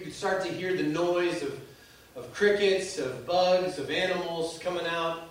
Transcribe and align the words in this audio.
You 0.00 0.06
could 0.06 0.14
start 0.14 0.42
to 0.46 0.48
hear 0.50 0.74
the 0.74 0.82
noise 0.82 1.42
of, 1.42 1.60
of 2.16 2.32
crickets, 2.32 2.96
of 2.96 3.26
bugs, 3.26 3.78
of 3.78 3.90
animals 3.90 4.58
coming 4.58 4.86
out. 4.86 5.28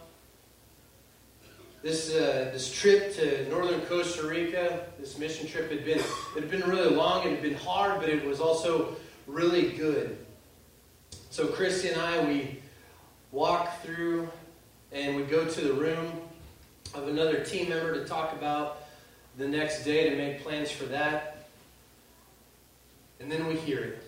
This, 1.82 2.14
uh, 2.14 2.52
this 2.54 2.72
trip 2.72 3.16
to 3.16 3.50
northern 3.50 3.82
Costa 3.88 4.28
Rica, 4.28 4.86
this 5.00 5.18
mission 5.18 5.48
trip 5.48 5.72
had 5.72 5.84
been, 5.84 5.98
it 5.98 6.42
had 6.42 6.52
been 6.52 6.70
really 6.70 6.96
long, 6.96 7.26
it 7.26 7.32
had 7.32 7.42
been 7.42 7.56
hard, 7.56 8.00
but 8.00 8.10
it 8.10 8.24
was 8.24 8.40
also 8.40 8.96
really 9.26 9.72
good. 9.72 10.20
So 11.32 11.48
Christy 11.48 11.90
and 11.90 12.00
I, 12.00 12.24
we 12.26 12.60
walk 13.32 13.82
through 13.82 14.30
and 14.92 15.16
we 15.16 15.24
go 15.24 15.46
to 15.46 15.62
the 15.62 15.74
room 15.74 16.12
of 16.94 17.08
another 17.08 17.44
team 17.44 17.70
member 17.70 17.96
to 17.96 18.06
talk 18.06 18.34
about 18.34 18.84
the 19.40 19.48
next 19.48 19.84
day 19.84 20.12
to 20.12 20.16
make 20.16 20.44
plans 20.44 20.70
for 20.70 20.86
that. 20.86 21.48
And 23.20 23.32
then 23.32 23.48
we 23.48 23.56
hear 23.56 23.80
it. 23.80 24.04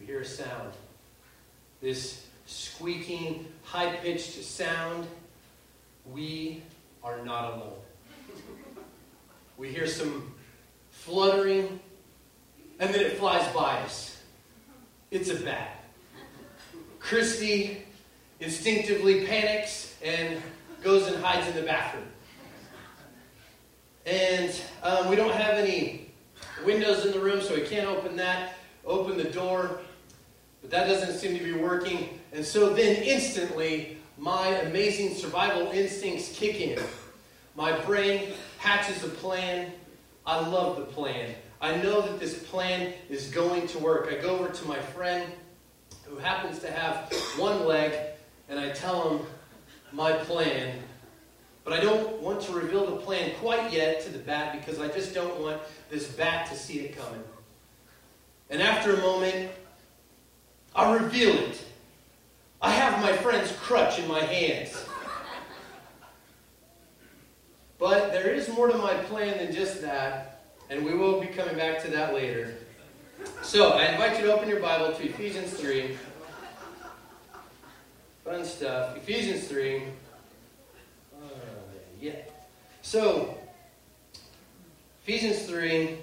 We 0.00 0.06
hear 0.06 0.20
a 0.20 0.24
sound. 0.24 0.72
This 1.82 2.26
squeaking, 2.46 3.46
high 3.64 3.96
pitched 3.96 4.42
sound. 4.42 5.06
We 6.10 6.62
are 7.04 7.22
not 7.22 7.52
alone. 7.52 7.78
We 9.58 9.68
hear 9.68 9.86
some 9.86 10.32
fluttering, 10.90 11.80
and 12.78 12.94
then 12.94 13.02
it 13.02 13.18
flies 13.18 13.46
by 13.52 13.78
us. 13.80 14.22
It's 15.10 15.28
a 15.28 15.36
bat. 15.36 15.84
Christy 16.98 17.82
instinctively 18.40 19.26
panics 19.26 19.96
and 20.02 20.40
goes 20.82 21.08
and 21.08 21.22
hides 21.22 21.46
in 21.46 21.56
the 21.56 21.62
bathroom. 21.62 22.06
And 24.06 24.58
um, 24.82 25.10
we 25.10 25.16
don't 25.16 25.34
have 25.34 25.58
any 25.58 26.10
windows 26.64 27.04
in 27.04 27.12
the 27.12 27.20
room, 27.20 27.42
so 27.42 27.54
we 27.54 27.62
can't 27.62 27.86
open 27.86 28.16
that. 28.16 28.54
Open 28.86 29.18
the 29.18 29.24
door, 29.24 29.80
that 30.70 30.86
doesn't 30.86 31.18
seem 31.18 31.36
to 31.36 31.44
be 31.44 31.52
working. 31.52 32.20
And 32.32 32.44
so 32.44 32.72
then 32.72 33.02
instantly, 33.02 33.98
my 34.16 34.48
amazing 34.48 35.14
survival 35.14 35.66
instincts 35.72 36.32
kick 36.32 36.60
in. 36.60 36.80
My 37.56 37.72
brain 37.80 38.32
hatches 38.58 39.02
a 39.02 39.08
plan. 39.08 39.72
I 40.24 40.46
love 40.48 40.76
the 40.76 40.84
plan. 40.84 41.34
I 41.60 41.76
know 41.76 42.00
that 42.02 42.20
this 42.20 42.42
plan 42.44 42.94
is 43.08 43.26
going 43.28 43.66
to 43.68 43.78
work. 43.78 44.08
I 44.10 44.20
go 44.22 44.38
over 44.38 44.48
to 44.48 44.68
my 44.68 44.78
friend 44.78 45.30
who 46.04 46.16
happens 46.16 46.60
to 46.60 46.70
have 46.70 47.12
one 47.36 47.66
leg, 47.66 47.92
and 48.48 48.58
I 48.58 48.70
tell 48.70 49.10
him 49.10 49.26
my 49.92 50.12
plan. 50.12 50.78
But 51.64 51.74
I 51.74 51.80
don't 51.80 52.20
want 52.20 52.40
to 52.42 52.52
reveal 52.52 52.86
the 52.86 52.96
plan 52.96 53.32
quite 53.40 53.72
yet 53.72 54.02
to 54.04 54.10
the 54.10 54.18
bat 54.18 54.58
because 54.58 54.80
I 54.80 54.88
just 54.88 55.14
don't 55.14 55.40
want 55.40 55.60
this 55.90 56.08
bat 56.08 56.48
to 56.50 56.56
see 56.56 56.80
it 56.80 56.96
coming. 56.96 57.22
And 58.48 58.62
after 58.62 58.94
a 58.94 58.98
moment, 58.98 59.50
I 60.74 60.94
reveal 60.94 61.34
it. 61.34 61.64
I 62.62 62.70
have 62.70 63.00
my 63.02 63.12
friend's 63.12 63.52
crutch 63.52 63.98
in 63.98 64.06
my 64.06 64.20
hands. 64.20 64.76
But 67.78 68.12
there 68.12 68.28
is 68.30 68.48
more 68.48 68.68
to 68.68 68.76
my 68.76 68.94
plan 69.04 69.38
than 69.38 69.54
just 69.54 69.80
that, 69.80 70.42
and 70.68 70.84
we 70.84 70.94
will 70.94 71.20
be 71.20 71.26
coming 71.28 71.56
back 71.56 71.82
to 71.84 71.90
that 71.92 72.12
later. 72.12 72.54
So, 73.42 73.70
I 73.70 73.86
invite 73.86 74.18
you 74.18 74.26
to 74.26 74.34
open 74.34 74.48
your 74.48 74.60
Bible 74.60 74.92
to 74.92 75.02
Ephesians 75.02 75.52
3. 75.54 75.96
Fun 78.24 78.44
stuff. 78.44 78.96
Ephesians 78.96 79.48
3. 79.48 79.82
Uh, 81.14 81.26
yeah. 82.00 82.12
So, 82.82 83.38
Ephesians 85.02 85.42
3. 85.46 85.98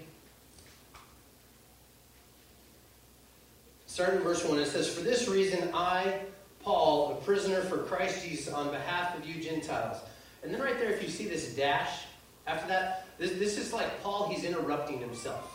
Starting 3.97 4.17
in 4.17 4.23
verse 4.23 4.45
1, 4.45 4.59
it 4.59 4.67
says, 4.67 4.87
For 4.87 5.01
this 5.01 5.27
reason 5.27 5.71
I, 5.73 6.19
Paul, 6.61 7.13
a 7.13 7.25
prisoner 7.25 7.61
for 7.61 7.79
Christ 7.79 8.23
Jesus, 8.23 8.53
on 8.53 8.69
behalf 8.69 9.17
of 9.17 9.25
you 9.25 9.41
Gentiles. 9.41 9.97
And 10.43 10.53
then 10.53 10.61
right 10.61 10.77
there, 10.77 10.91
if 10.91 11.01
you 11.01 11.09
see 11.09 11.27
this 11.27 11.55
dash, 11.55 12.03
after 12.45 12.67
that, 12.67 13.07
this, 13.17 13.31
this 13.39 13.57
is 13.57 13.73
like 13.73 14.03
Paul, 14.03 14.29
he's 14.29 14.43
interrupting 14.43 14.99
himself. 14.99 15.51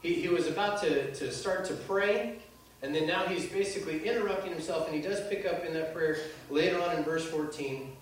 He, 0.00 0.14
he 0.14 0.28
was 0.28 0.46
about 0.46 0.80
to, 0.80 1.12
to 1.16 1.30
start 1.30 1.66
to 1.66 1.74
pray, 1.74 2.36
and 2.80 2.94
then 2.94 3.06
now 3.06 3.26
he's 3.26 3.44
basically 3.44 4.02
interrupting 4.08 4.52
himself, 4.52 4.86
and 4.86 4.96
he 4.96 5.02
does 5.02 5.20
pick 5.28 5.44
up 5.44 5.62
in 5.62 5.74
that 5.74 5.94
prayer 5.94 6.16
later 6.48 6.80
on 6.80 6.96
in 6.96 7.04
verse 7.04 7.26
14. 7.26 7.92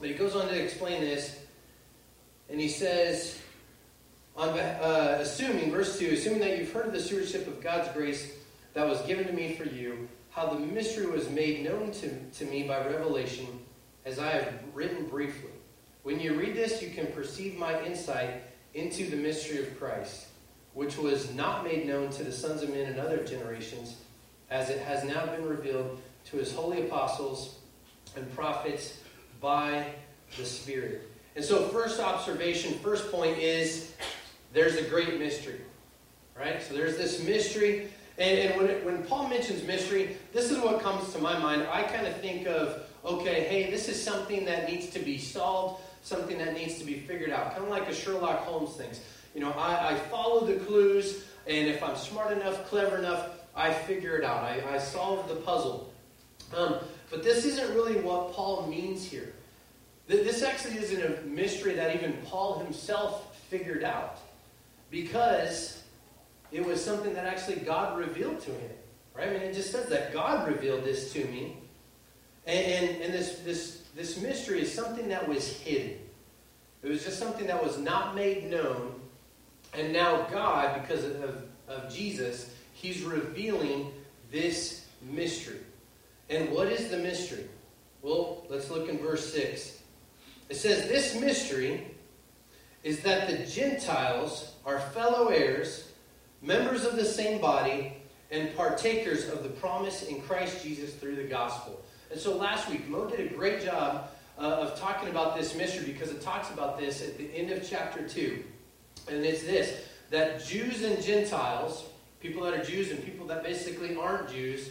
But 0.00 0.08
he 0.08 0.14
goes 0.14 0.34
on 0.34 0.48
to 0.48 0.58
explain 0.58 1.02
this, 1.02 1.38
and 2.48 2.58
he 2.58 2.70
says, 2.70 3.38
on, 4.38 4.58
uh, 4.58 5.18
assuming, 5.20 5.70
verse 5.70 5.98
2, 5.98 6.12
assuming 6.14 6.40
that 6.40 6.56
you've 6.56 6.72
heard 6.72 6.86
of 6.86 6.94
the 6.94 7.00
stewardship 7.02 7.46
of 7.46 7.62
God's 7.62 7.92
grace 7.92 8.38
that 8.74 8.86
was 8.86 9.00
given 9.02 9.26
to 9.26 9.32
me 9.32 9.54
for 9.54 9.64
you, 9.64 10.08
how 10.30 10.46
the 10.46 10.58
mystery 10.58 11.06
was 11.06 11.30
made 11.30 11.64
known 11.64 11.92
to, 11.92 12.10
to 12.38 12.44
me 12.44 12.64
by 12.64 12.78
revelation, 12.84 13.46
as 14.04 14.18
I 14.18 14.30
have 14.30 14.52
written 14.74 15.06
briefly. 15.06 15.50
When 16.02 16.20
you 16.20 16.34
read 16.34 16.54
this, 16.54 16.82
you 16.82 16.90
can 16.90 17.06
perceive 17.06 17.56
my 17.56 17.82
insight 17.84 18.42
into 18.74 19.08
the 19.08 19.16
mystery 19.16 19.60
of 19.60 19.78
Christ, 19.78 20.26
which 20.74 20.98
was 20.98 21.32
not 21.34 21.64
made 21.64 21.86
known 21.86 22.10
to 22.10 22.24
the 22.24 22.32
sons 22.32 22.62
of 22.62 22.70
men 22.70 22.92
in 22.92 22.98
other 22.98 23.24
generations, 23.24 23.96
as 24.50 24.68
it 24.68 24.80
has 24.80 25.04
now 25.04 25.24
been 25.26 25.48
revealed 25.48 26.00
to 26.26 26.36
his 26.36 26.52
holy 26.52 26.86
apostles 26.86 27.58
and 28.16 28.34
prophets 28.34 28.98
by 29.40 29.86
the 30.36 30.44
Spirit. 30.44 31.08
And 31.36 31.44
so, 31.44 31.68
first 31.68 32.00
observation, 32.00 32.74
first 32.78 33.10
point 33.10 33.38
is 33.38 33.94
there's 34.52 34.76
a 34.76 34.82
great 34.82 35.18
mystery. 35.18 35.60
Right? 36.36 36.62
So, 36.62 36.74
there's 36.74 36.96
this 36.96 37.22
mystery 37.22 37.88
and, 38.18 38.38
and 38.38 38.60
when, 38.60 38.70
it, 38.70 38.84
when 38.84 39.02
Paul 39.04 39.28
mentions 39.28 39.66
mystery, 39.66 40.16
this 40.32 40.50
is 40.50 40.58
what 40.58 40.80
comes 40.80 41.12
to 41.12 41.18
my 41.18 41.38
mind. 41.38 41.66
I 41.70 41.82
kind 41.82 42.06
of 42.06 42.16
think 42.20 42.46
of, 42.46 42.82
okay, 43.04 43.44
hey, 43.44 43.70
this 43.70 43.88
is 43.88 44.02
something 44.02 44.44
that 44.44 44.70
needs 44.70 44.88
to 44.90 45.00
be 45.00 45.18
solved, 45.18 45.82
something 46.02 46.38
that 46.38 46.54
needs 46.54 46.78
to 46.78 46.84
be 46.84 46.94
figured 46.94 47.30
out. 47.30 47.52
Kind 47.52 47.64
of 47.64 47.70
like 47.70 47.88
a 47.88 47.94
Sherlock 47.94 48.40
Holmes 48.40 48.76
things. 48.76 49.00
You 49.34 49.40
know, 49.40 49.50
I, 49.52 49.94
I 49.94 49.94
follow 49.96 50.46
the 50.46 50.56
clues, 50.64 51.24
and 51.46 51.68
if 51.68 51.82
I'm 51.82 51.96
smart 51.96 52.32
enough, 52.32 52.66
clever 52.68 52.98
enough, 52.98 53.30
I 53.56 53.72
figure 53.72 54.16
it 54.16 54.24
out. 54.24 54.42
I, 54.44 54.62
I 54.74 54.78
solve 54.78 55.28
the 55.28 55.36
puzzle. 55.36 55.92
Um, 56.56 56.76
but 57.10 57.22
this 57.22 57.44
isn't 57.44 57.74
really 57.74 58.00
what 58.00 58.32
Paul 58.32 58.66
means 58.68 59.04
here. 59.04 59.32
This 60.06 60.42
actually 60.42 60.78
isn't 60.78 61.02
a 61.02 61.22
mystery 61.22 61.74
that 61.74 61.94
even 61.96 62.12
Paul 62.26 62.58
himself 62.58 63.36
figured 63.48 63.82
out. 63.82 64.18
Because 64.90 65.82
it 66.52 66.64
was 66.64 66.84
something 66.84 67.14
that 67.14 67.26
actually 67.26 67.56
God 67.56 67.98
revealed 67.98 68.40
to 68.40 68.50
him. 68.50 68.70
Right? 69.14 69.28
I 69.28 69.32
mean, 69.32 69.42
it 69.42 69.54
just 69.54 69.70
says 69.70 69.88
that 69.88 70.12
God 70.12 70.48
revealed 70.48 70.84
this 70.84 71.12
to 71.12 71.24
me. 71.26 71.56
And, 72.46 72.66
and, 72.66 73.02
and 73.02 73.14
this, 73.14 73.38
this, 73.40 73.82
this 73.94 74.20
mystery 74.20 74.60
is 74.60 74.72
something 74.72 75.08
that 75.08 75.26
was 75.26 75.48
hidden. 75.60 75.98
It 76.82 76.88
was 76.88 77.04
just 77.04 77.18
something 77.18 77.46
that 77.46 77.62
was 77.62 77.78
not 77.78 78.14
made 78.14 78.50
known. 78.50 79.00
And 79.72 79.92
now 79.92 80.26
God, 80.30 80.82
because 80.82 81.04
of, 81.04 81.44
of 81.68 81.92
Jesus, 81.92 82.50
He's 82.74 83.02
revealing 83.02 83.92
this 84.30 84.86
mystery. 85.00 85.60
And 86.28 86.50
what 86.50 86.68
is 86.68 86.90
the 86.90 86.98
mystery? 86.98 87.46
Well, 88.02 88.44
let's 88.50 88.70
look 88.70 88.88
in 88.88 88.98
verse 88.98 89.32
6. 89.32 89.80
It 90.50 90.56
says, 90.56 90.88
This 90.88 91.18
mystery 91.18 91.86
is 92.82 93.00
that 93.00 93.28
the 93.28 93.46
Gentiles 93.46 94.54
are 94.66 94.78
fellow 94.78 95.28
heirs 95.28 95.90
members 96.44 96.84
of 96.84 96.96
the 96.96 97.04
same 97.04 97.40
body, 97.40 97.94
and 98.30 98.54
partakers 98.56 99.28
of 99.28 99.42
the 99.42 99.48
promise 99.48 100.02
in 100.04 100.20
Christ 100.22 100.62
Jesus 100.62 100.94
through 100.94 101.16
the 101.16 101.24
gospel. 101.24 101.80
And 102.10 102.20
so 102.20 102.36
last 102.36 102.68
week, 102.68 102.88
Mo 102.88 103.06
did 103.06 103.20
a 103.20 103.34
great 103.34 103.62
job 103.64 104.10
uh, 104.38 104.42
of 104.42 104.78
talking 104.78 105.08
about 105.08 105.36
this 105.36 105.54
mystery 105.54 105.92
because 105.92 106.10
it 106.10 106.20
talks 106.20 106.50
about 106.50 106.78
this 106.78 107.02
at 107.02 107.16
the 107.16 107.32
end 107.34 107.50
of 107.50 107.68
chapter 107.68 108.06
2. 108.06 108.42
And 109.08 109.24
it's 109.24 109.42
this 109.42 109.82
that 110.10 110.44
Jews 110.44 110.82
and 110.82 111.02
Gentiles, 111.02 111.84
people 112.20 112.42
that 112.44 112.54
are 112.54 112.62
Jews 112.62 112.90
and 112.90 113.04
people 113.04 113.26
that 113.26 113.42
basically 113.42 113.96
aren't 113.96 114.28
Jews, 114.28 114.70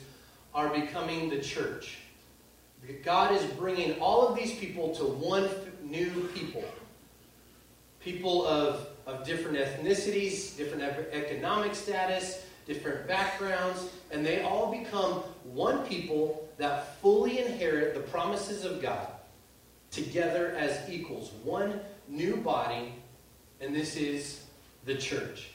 are 0.54 0.70
becoming 0.70 1.30
the 1.30 1.40
church. 1.40 1.98
God 3.04 3.34
is 3.34 3.44
bringing 3.54 4.00
all 4.00 4.28
of 4.28 4.36
these 4.36 4.54
people 4.56 4.94
to 4.96 5.06
one 5.06 5.50
new 5.82 6.28
people. 6.36 6.64
People 8.02 8.46
of 8.46 8.88
of 9.06 9.26
different 9.26 9.58
ethnicities, 9.58 10.56
different 10.56 10.84
economic 11.12 11.76
status, 11.76 12.46
different 12.66 13.08
backgrounds, 13.08 13.90
and 14.12 14.26
they 14.26 14.42
all 14.42 14.72
become 14.72 15.24
one 15.44 15.86
people 15.86 16.48
that 16.58 17.00
fully 17.02 17.40
inherit 17.40 17.94
the 17.94 18.00
promises 18.00 18.64
of 18.64 18.82
God 18.82 19.08
together 19.92 20.56
as 20.58 20.90
equals. 20.90 21.32
One 21.44 21.80
new 22.08 22.38
body, 22.38 22.94
and 23.60 23.76
this 23.76 23.96
is 23.96 24.44
the 24.86 24.96
church. 24.96 25.50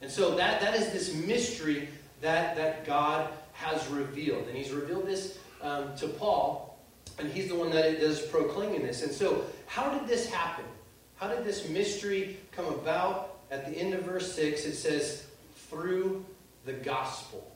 And 0.00 0.10
so 0.10 0.34
that, 0.36 0.60
that 0.60 0.74
is 0.74 0.92
this 0.92 1.14
mystery 1.14 1.88
that, 2.20 2.56
that 2.56 2.84
God 2.84 3.30
has 3.52 3.86
revealed. 3.88 4.46
And 4.48 4.56
he's 4.56 4.70
revealed 4.70 5.06
this 5.06 5.38
um, 5.62 5.94
to 5.96 6.08
Paul, 6.08 6.78
and 7.18 7.30
he's 7.30 7.48
the 7.48 7.54
one 7.54 7.70
that 7.70 7.86
is 7.86 8.20
proclaiming 8.20 8.82
this. 8.82 9.02
And 9.02 9.12
so, 9.12 9.44
how 9.66 9.90
did 9.90 10.06
this 10.08 10.26
happen? 10.28 10.64
How 11.24 11.30
did 11.30 11.42
this 11.42 11.66
mystery 11.70 12.36
come 12.52 12.66
about? 12.66 13.38
At 13.50 13.64
the 13.64 13.72
end 13.72 13.94
of 13.94 14.02
verse 14.02 14.34
6, 14.34 14.66
it 14.66 14.74
says, 14.74 15.24
through 15.70 16.22
the 16.66 16.74
gospel. 16.74 17.50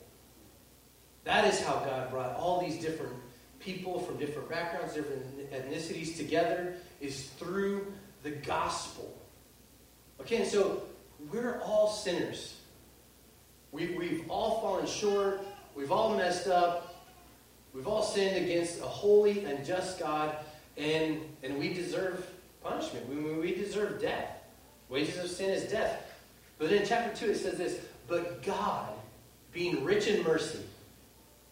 That 1.23 1.45
is 1.45 1.61
how 1.61 1.75
God 1.75 2.09
brought 2.09 2.35
all 2.35 2.59
these 2.59 2.81
different 2.81 3.13
people 3.59 3.99
from 3.99 4.17
different 4.17 4.49
backgrounds, 4.49 4.95
different 4.95 5.51
ethnicities 5.51 6.17
together, 6.17 6.77
is 6.99 7.25
through 7.37 7.93
the 8.23 8.31
gospel. 8.31 9.15
Okay, 10.19 10.37
and 10.37 10.47
so 10.47 10.81
we're 11.31 11.61
all 11.61 11.91
sinners. 11.91 12.55
We, 13.71 13.95
we've 13.95 14.27
all 14.31 14.61
fallen 14.61 14.87
short. 14.87 15.45
We've 15.75 15.91
all 15.91 16.17
messed 16.17 16.47
up. 16.47 17.05
We've 17.75 17.87
all 17.87 18.01
sinned 18.01 18.43
against 18.43 18.79
a 18.79 18.87
holy 18.87 19.45
and 19.45 19.63
just 19.63 19.99
God, 19.99 20.35
and, 20.75 21.21
and 21.43 21.59
we 21.59 21.71
deserve 21.71 22.25
punishment. 22.63 23.07
We, 23.09 23.33
we 23.33 23.55
deserve 23.55 24.01
death. 24.01 24.37
Wages 24.89 25.17
of 25.17 25.29
sin 25.29 25.49
is 25.49 25.71
death. 25.71 26.03
But 26.57 26.71
in 26.71 26.85
chapter 26.85 27.25
2, 27.25 27.31
it 27.31 27.37
says 27.37 27.57
this 27.57 27.79
But 28.07 28.43
God, 28.43 28.89
being 29.51 29.83
rich 29.83 30.07
in 30.07 30.23
mercy, 30.23 30.59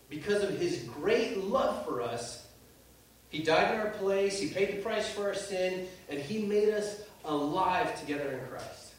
because 0.09 0.43
of 0.43 0.57
his 0.57 0.83
great 0.83 1.37
love 1.37 1.85
for 1.85 2.01
us, 2.01 2.47
he 3.29 3.43
died 3.43 3.73
in 3.73 3.79
our 3.79 3.89
place, 3.91 4.39
he 4.39 4.49
paid 4.49 4.77
the 4.77 4.81
price 4.81 5.09
for 5.09 5.27
our 5.27 5.35
sin, 5.35 5.87
and 6.09 6.19
he 6.19 6.45
made 6.45 6.69
us 6.69 7.01
alive 7.25 7.99
together 7.99 8.31
in 8.31 8.47
Christ. 8.47 8.93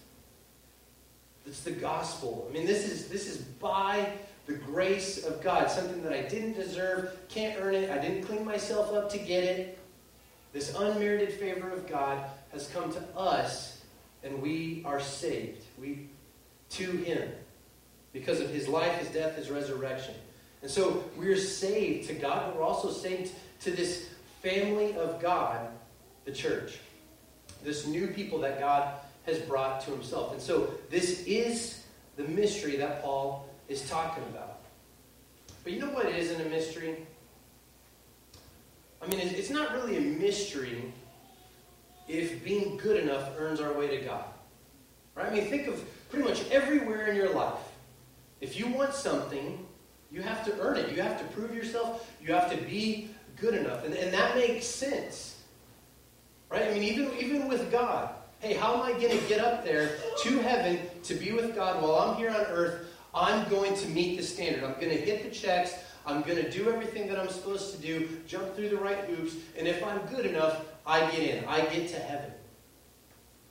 It's 1.47 1.63
the 1.63 1.71
gospel. 1.71 2.47
I 2.49 2.53
mean, 2.53 2.67
this 2.67 2.87
is 2.91 3.09
this 3.09 3.27
is 3.27 3.39
by 3.39 4.13
the 4.47 4.55
grace 4.55 5.25
of 5.25 5.43
God, 5.43 5.71
something 5.71 6.03
that 6.03 6.13
I 6.13 6.23
didn't 6.23 6.55
deserve, 6.55 7.17
can't 7.29 7.59
earn 7.61 7.75
it, 7.75 7.91
I 7.91 7.99
didn't 7.99 8.25
clean 8.25 8.45
myself 8.45 8.93
up 8.95 9.11
to 9.11 9.19
get 9.19 9.45
it. 9.45 9.79
This 10.53 10.75
unmerited 10.75 11.33
favor 11.33 11.71
of 11.71 11.87
God 11.87 12.25
has 12.53 12.69
come 12.69 12.93
to 12.93 13.01
us, 13.17 13.83
and 14.23 14.41
we 14.41 14.83
are 14.85 15.01
saved. 15.01 15.63
We 15.81 16.09
to 16.71 16.91
Him 16.91 17.31
because 18.13 18.41
of 18.41 18.51
His 18.51 18.69
life, 18.69 18.99
His 18.99 19.09
death, 19.09 19.37
His 19.37 19.51
resurrection. 19.51 20.15
And 20.63 20.71
so 20.71 21.05
we're 21.17 21.37
saved 21.37 22.09
to 22.09 22.15
God, 22.15 22.47
but 22.47 22.57
we're 22.57 22.65
also 22.65 22.91
saved 22.91 23.33
to 23.61 23.71
this 23.71 24.09
family 24.43 24.95
of 24.97 25.21
God, 25.21 25.69
the 26.25 26.33
church. 26.33 26.79
This 27.63 27.87
new 27.87 28.09
people 28.09 28.39
that 28.41 28.59
God 28.59 28.95
has 29.27 29.39
brought 29.41 29.81
to 29.83 29.91
himself. 29.91 30.33
And 30.33 30.41
so 30.41 30.73
this 30.91 31.25
is 31.27 31.83
the 32.17 32.25
mystery 32.25 32.77
that 32.77 33.03
Paul 33.03 33.49
is 33.69 33.89
talking 33.89 34.25
about. 34.25 34.61
But 35.63 35.73
you 35.73 35.81
know 35.81 35.91
what 35.91 36.07
isn't 36.07 36.41
a 36.41 36.49
mystery? 36.49 37.07
I 39.03 39.07
mean, 39.07 39.21
it's 39.21 39.51
not 39.51 39.73
really 39.73 39.97
a 39.97 40.01
mystery 40.01 40.93
if 42.09 42.43
being 42.43 42.77
good 42.77 43.03
enough 43.03 43.31
earns 43.39 43.61
our 43.61 43.73
way 43.73 43.89
to 43.89 44.05
God. 44.05 44.25
Right? 45.15 45.27
I 45.27 45.35
mean, 45.35 45.49
think 45.49 45.67
of 45.69 45.83
pretty 46.11 46.29
much 46.29 46.49
everywhere 46.51 47.07
in 47.07 47.17
your 47.17 47.33
life. 47.35 47.59
If 48.41 48.59
you 48.59 48.69
want 48.69 48.95
something, 48.95 49.67
you 50.11 50.23
have 50.23 50.45
to 50.47 50.59
earn 50.61 50.77
it. 50.77 50.95
You 50.95 51.03
have 51.03 51.19
to 51.19 51.25
prove 51.35 51.55
yourself. 51.55 52.11
You 52.21 52.33
have 52.35 52.51
to 52.51 52.57
be 52.65 53.11
good 53.37 53.55
enough. 53.55 53.85
And, 53.85 53.95
and 53.95 54.13
that 54.13 54.37
makes 54.37 54.67
sense. 54.67 55.37
Right? 56.51 56.69
I 56.69 56.73
mean, 56.73 56.83
even, 56.83 57.13
even 57.19 57.49
with 57.49 57.71
God. 57.71 58.15
Hey, 58.41 58.55
how 58.55 58.75
am 58.75 58.83
I 58.83 58.93
going 58.93 59.19
to 59.19 59.29
get 59.29 59.41
up 59.41 59.65
there 59.65 59.99
to 60.23 60.39
heaven 60.39 60.79
to 61.03 61.15
be 61.15 61.33
with 61.33 61.55
God 61.55 61.83
while 61.83 61.97
I'm 61.97 62.17
here 62.17 62.31
on 62.31 62.41
earth? 62.47 62.87
I'm 63.15 63.49
going 63.49 63.75
to 63.75 63.89
meet 63.89 64.17
the 64.17 64.23
standard. 64.23 64.63
I'm 64.63 64.75
going 64.75 64.91
to 64.91 64.97
hit 64.97 65.25
the 65.25 65.31
checks. 65.31 65.75
I'm 66.07 66.23
going 66.23 66.43
to 66.43 66.51
do 66.51 66.71
everything 66.71 67.09
that 67.09 67.19
I'm 67.19 67.29
supposed 67.29 67.75
to 67.75 67.81
do, 67.81 68.09
jump 68.27 68.55
through 68.55 68.71
the 68.71 68.77
right 68.77 69.05
hoops, 69.05 69.35
and 69.59 69.69
if 69.69 69.83
I'm 69.85 69.99
good 70.07 70.27
enough, 70.27 70.65
I 70.87 71.11
get 71.11 71.21
in. 71.21 71.45
I 71.45 71.61
get 71.67 71.89
to 71.91 71.99
heaven. 71.99 72.33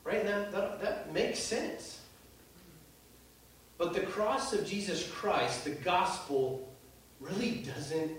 Right? 0.04 0.26
Now, 0.26 0.46
that, 0.52 0.82
that 0.82 1.14
makes 1.14 1.40
sense. 1.40 2.00
But 3.78 3.94
the 3.94 4.02
cross 4.02 4.54
of 4.54 4.66
Jesus 4.66 5.08
Christ, 5.12 5.66
the 5.66 5.72
gospel, 5.72 6.68
really 7.20 7.64
doesn't 7.76 8.12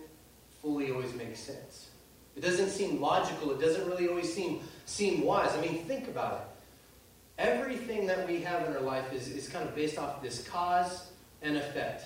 fully 0.63 0.91
always 0.91 1.15
make 1.15 1.37
sense. 1.37 1.89
It 2.37 2.43
doesn't 2.43 2.71
seem 2.71 3.01
logical. 3.01 3.51
It 3.51 3.61
doesn't 3.61 3.89
really 3.89 4.09
always 4.09 4.33
seem, 4.33 4.61
seem 4.87 5.23
wise. 5.23 5.53
I 5.55 5.61
mean, 5.61 5.85
think 5.85 6.07
about 6.07 6.35
it. 6.35 7.43
Everything 7.43 8.07
that 8.07 8.29
we 8.29 8.41
have 8.43 8.67
in 8.67 8.75
our 8.75 8.81
life 8.81 9.13
is, 9.13 9.29
is 9.29 9.49
kind 9.49 9.69
of 9.69 9.75
based 9.75 9.99
off 9.99 10.23
this 10.23 10.47
cause 10.47 11.11
and 11.43 11.57
effect. 11.57 12.05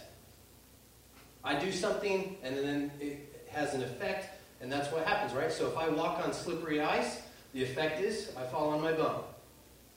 I 1.45 1.59
do 1.59 1.73
something, 1.73 2.37
and 2.43 2.57
then 2.57 2.91
it 3.01 3.47
has 3.51 3.75
an 3.75 3.83
effect, 3.83 4.31
and 4.61 4.71
that's 4.71 4.93
what 4.93 5.05
happens, 5.07 5.33
right? 5.33 5.53
So 5.53 5.67
if 5.67 5.77
I 5.77 5.89
walk 5.89 6.25
on 6.25 6.33
slippery 6.33 6.81
ice, 6.81 7.23
the 7.53 7.63
effect 7.63 8.01
is 8.01 8.31
I 8.37 8.45
fall 8.45 8.71
on 8.71 8.81
my 8.81 8.93
bum, 8.93 9.23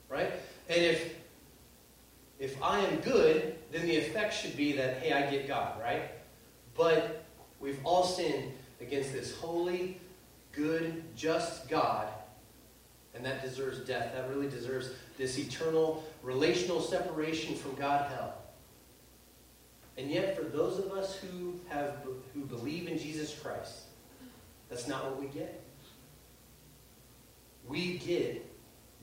right? 0.08 0.32
And 0.68 0.82
if 0.82 1.14
if 2.38 2.62
I 2.62 2.80
am 2.80 2.96
good, 2.96 3.56
then 3.72 3.86
the 3.86 3.96
effect 3.96 4.34
should 4.34 4.56
be 4.56 4.72
that, 4.72 4.98
hey, 4.98 5.12
I 5.12 5.30
get 5.30 5.48
God, 5.48 5.80
right? 5.80 6.10
But 6.76 7.24
we've 7.60 7.80
all 7.82 8.04
sinned 8.04 8.52
against 8.80 9.12
this 9.12 9.34
holy, 9.38 9.98
good, 10.52 11.02
just 11.16 11.68
God, 11.68 12.08
and 13.14 13.24
that 13.24 13.42
deserves 13.42 13.78
death. 13.80 14.12
That 14.12 14.28
really 14.28 14.48
deserves 14.48 14.90
this 15.16 15.38
eternal 15.38 16.04
relational 16.22 16.80
separation 16.82 17.54
from 17.54 17.74
God 17.74 18.10
hell. 18.10 18.34
And 19.98 20.10
yet, 20.10 20.36
for 20.36 20.44
those 20.44 20.78
of 20.78 20.92
us 20.92 21.16
who 21.16 21.58
have 21.68 21.96
who 22.34 22.40
believe 22.44 22.88
in 22.88 22.98
Jesus 22.98 23.36
Christ, 23.38 23.84
that's 24.68 24.86
not 24.86 25.04
what 25.04 25.20
we 25.20 25.26
get. 25.28 25.62
We 27.66 27.98
get 27.98 28.44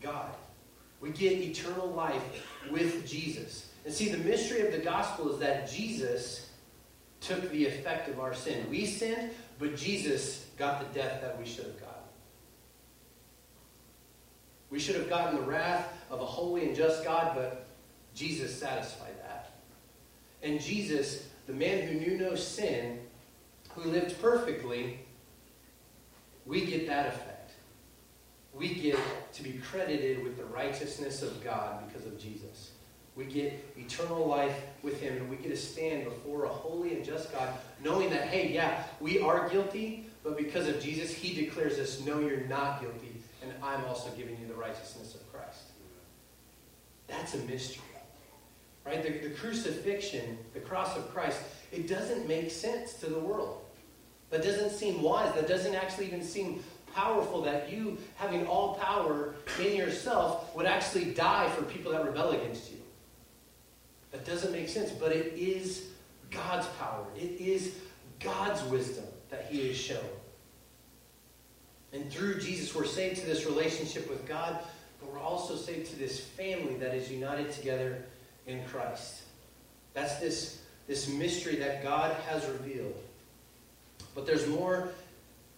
God. 0.02 0.30
We 1.02 1.10
get 1.10 1.34
eternal 1.34 1.88
life 1.88 2.46
with 2.72 3.08
Jesus. 3.08 3.70
And 3.86 3.94
see, 3.94 4.10
the 4.10 4.20
mystery 4.20 4.62
of 4.62 4.72
the 4.72 4.80
gospel 4.80 5.34
is 5.34 5.40
that 5.40 5.70
Jesus 5.70 6.50
took 7.20 7.50
the 7.52 7.66
effect 7.66 8.08
of 8.10 8.20
our 8.20 8.34
sin. 8.34 8.66
We 8.70 8.86
sinned, 8.86 9.32
but 9.60 9.76
Jesus 9.76 10.48
got 10.58 10.80
the 10.80 11.00
death 11.00 11.22
that 11.22 11.38
we 11.38 11.46
should 11.46 11.66
have 11.66 11.80
gotten. 11.80 11.94
We 14.70 14.80
should 14.80 14.96
have 14.96 15.10
gotten 15.10 15.36
the 15.36 15.42
wrath 15.42 15.94
of 16.10 16.22
a 16.22 16.26
holy 16.26 16.66
and 16.68 16.76
just 16.76 17.04
God, 17.04 17.34
but 17.36 17.66
Jesus 18.16 18.58
satisfied. 18.58 19.13
And 20.44 20.60
Jesus, 20.62 21.30
the 21.48 21.54
man 21.54 21.88
who 21.88 22.00
knew 22.00 22.18
no 22.18 22.36
sin, 22.36 23.00
who 23.76 23.90
lived 23.90 24.22
perfectly, 24.22 25.00
we 26.46 26.66
get 26.66 26.86
that 26.88 27.08
effect 27.08 27.34
we 28.54 28.74
get 28.76 28.98
to 29.34 29.44
be 29.44 29.54
credited 29.54 30.24
with 30.24 30.38
the 30.38 30.46
righteousness 30.46 31.22
of 31.24 31.44
God 31.44 31.88
because 31.88 32.06
of 32.06 32.20
Jesus. 32.20 32.72
We 33.16 33.26
get 33.26 33.64
eternal 33.78 34.26
life 34.26 34.56
with 34.82 35.00
Him, 35.00 35.18
and 35.18 35.30
we 35.30 35.36
get 35.38 35.50
to 35.50 35.58
stand 35.58 36.06
before 36.06 36.46
a 36.46 36.50
holy 36.50 36.96
and 36.96 37.06
just 37.06 37.32
God, 37.32 37.50
knowing 37.84 38.10
that, 38.12 38.28
hey, 38.28 38.52
yeah, 38.52 38.84
we 39.00 39.20
are 39.20 39.50
guilty, 39.50 40.06
but 40.24 40.38
because 40.38 40.68
of 40.68 40.82
Jesus, 40.82 41.12
He 41.12 41.34
declares 41.34 41.78
us, 41.80 42.00
no, 42.02 42.20
you're 42.20 42.42
not 42.42 42.82
guilty, 42.82 43.16
and 43.42 43.52
I'm 43.62 43.84
also 43.86 44.10
giving 44.12 44.38
you 44.40 44.48
the 44.48 44.56
righteousness 44.56 45.16
of 45.16 45.32
Christ. 45.32 45.64
That's 47.08 47.36
a 47.36 47.40
mystery. 47.40 47.84
Right? 48.86 49.02
The, 49.02 49.28
the 49.30 49.36
crucifixion, 49.36 50.38
the 50.54 50.60
cross 50.60 50.96
of 50.98 51.10
Christ, 51.14 51.40
it 51.72 51.88
doesn't 51.88 52.28
make 52.28 52.52
sense 52.52 52.94
to 52.96 53.08
the 53.08 53.20
world. 53.20 53.62
That 54.30 54.44
doesn't 54.44 54.72
seem 54.72 55.02
wise. 55.02 55.34
That 55.36 55.48
doesn't 55.48 55.76
actually 55.76 56.08
even 56.08 56.24
seem 56.24 56.64
powerful 56.94 57.42
that 57.44 57.72
you, 57.72 57.98
having 58.16 58.46
all 58.48 58.76
power 58.76 59.36
in 59.60 59.76
yourself, 59.76 60.56
would 60.56 60.66
actually 60.66 61.14
die 61.14 61.50
for 61.52 61.64
people 61.64 61.92
that 61.92 62.06
rebel 62.06 62.32
against 62.32 62.72
you. 62.72 62.78
That 64.12 64.26
doesn't 64.26 64.52
make 64.52 64.70
sense, 64.70 64.92
but 64.92 65.12
it 65.12 65.34
is 65.34 65.88
God's 66.30 66.68
power. 66.80 67.06
It 67.16 67.40
is 67.40 67.76
God's 68.20 68.64
wisdom 68.64 69.06
that 69.30 69.48
He 69.50 69.68
has 69.68 69.78
shown. 69.78 70.04
And 71.94 72.12
through 72.12 72.40
Jesus, 72.40 72.74
we're 72.74 72.86
saved 72.86 73.20
to 73.22 73.26
this 73.26 73.46
relationship 73.46 74.10
with 74.10 74.28
God, 74.28 74.60
but 75.00 75.12
we're 75.12 75.20
also 75.20 75.56
saved 75.56 75.92
to 75.92 76.00
this 76.00 76.20
family 76.20 76.76
that 76.78 76.96
is 76.96 77.12
united 77.12 77.52
together 77.52 78.04
in 78.48 78.64
Christ. 78.66 79.24
That's 79.94 80.18
this, 80.18 80.62
this 80.88 81.08
mystery 81.08 81.56
that 81.58 81.84
God 81.84 82.16
has 82.28 82.46
revealed. 82.48 82.96
But 84.16 84.26
there's 84.26 84.48
more 84.48 84.90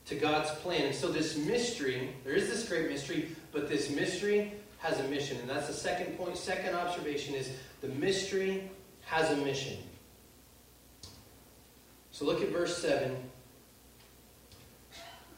to 0.07 0.15
God's 0.15 0.51
plan. 0.61 0.85
And 0.85 0.95
so, 0.95 1.11
this 1.11 1.37
mystery, 1.37 2.11
there 2.23 2.33
is 2.33 2.49
this 2.49 2.67
great 2.67 2.89
mystery, 2.89 3.35
but 3.51 3.69
this 3.69 3.89
mystery 3.89 4.53
has 4.79 4.99
a 4.99 5.03
mission. 5.05 5.37
And 5.39 5.49
that's 5.49 5.67
the 5.67 5.73
second 5.73 6.17
point. 6.17 6.37
Second 6.37 6.75
observation 6.75 7.35
is 7.35 7.51
the 7.81 7.87
mystery 7.87 8.69
has 9.05 9.31
a 9.31 9.37
mission. 9.37 9.77
So, 12.11 12.25
look 12.25 12.41
at 12.41 12.49
verse 12.49 12.77
7. 12.81 13.15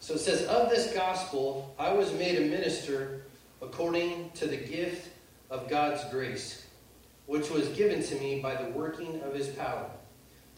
So 0.08 0.14
it 0.14 0.20
says, 0.20 0.44
Of 0.44 0.70
this 0.70 0.94
gospel 0.94 1.76
I 1.78 1.92
was 1.92 2.14
made 2.14 2.38
a 2.38 2.46
minister 2.46 3.24
according 3.62 4.32
to 4.36 4.48
the 4.48 4.56
gift 4.56 5.10
of 5.50 5.70
God's 5.70 6.02
grace, 6.10 6.66
which 7.28 7.50
was 7.50 7.68
given 7.70 8.02
to 8.02 8.16
me 8.16 8.40
by 8.40 8.56
the 8.56 8.70
working 8.72 9.22
of 9.22 9.34
his 9.34 9.48
power. 9.50 9.86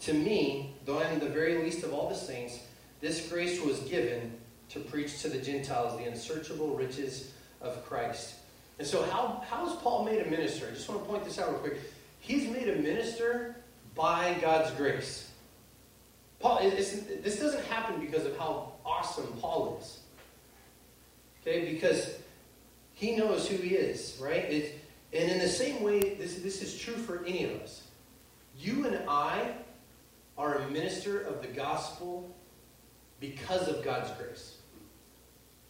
To 0.02 0.14
me, 0.14 0.74
though 0.86 0.98
I 0.98 1.04
am 1.04 1.20
the 1.20 1.28
very 1.28 1.62
least 1.62 1.84
of 1.84 1.92
all 1.92 2.08
the 2.08 2.14
saints, 2.14 2.60
this 3.00 3.28
grace 3.28 3.60
was 3.60 3.80
given 3.80 4.32
to 4.70 4.80
preach 4.80 5.20
to 5.22 5.28
the 5.28 5.38
Gentiles 5.38 5.98
the 5.98 6.04
unsearchable 6.04 6.74
riches 6.74 7.32
of 7.60 7.84
Christ. 7.84 8.36
And 8.78 8.86
so, 8.86 9.02
how, 9.02 9.42
how 9.50 9.68
is 9.68 9.74
Paul 9.76 10.04
made 10.04 10.24
a 10.24 10.30
minister? 10.30 10.68
I 10.68 10.74
just 10.74 10.88
want 10.88 11.02
to 11.02 11.08
point 11.08 11.24
this 11.24 11.38
out 11.38 11.50
real 11.50 11.58
quick. 11.58 11.80
He's 12.20 12.48
made 12.48 12.68
a 12.68 12.76
minister 12.76 13.56
by 13.94 14.36
God's 14.40 14.70
grace. 14.72 15.30
Paul, 16.38 16.60
this 16.60 17.38
doesn't 17.38 17.64
happen 17.66 18.00
because 18.00 18.24
of 18.24 18.38
how 18.38 18.72
awesome 18.86 19.26
Paul 19.40 19.78
is. 19.80 19.98
Okay, 21.42 21.72
because 21.72 22.14
he 22.94 23.16
knows 23.16 23.48
who 23.48 23.56
he 23.56 23.74
is, 23.74 24.18
right? 24.20 24.72
And 25.12 25.30
in 25.30 25.38
the 25.38 25.48
same 25.48 25.82
way, 25.82 26.00
this, 26.00 26.36
this 26.36 26.62
is 26.62 26.78
true 26.78 26.94
for 26.94 27.24
any 27.24 27.44
of 27.44 27.60
us. 27.60 27.82
You 28.56 28.86
and 28.86 29.00
I 29.08 29.52
are 30.38 30.56
a 30.56 30.70
minister 30.70 31.20
of 31.22 31.42
the 31.42 31.48
gospel 31.48 32.34
because 33.18 33.68
of 33.68 33.84
God's 33.84 34.10
grace. 34.12 34.56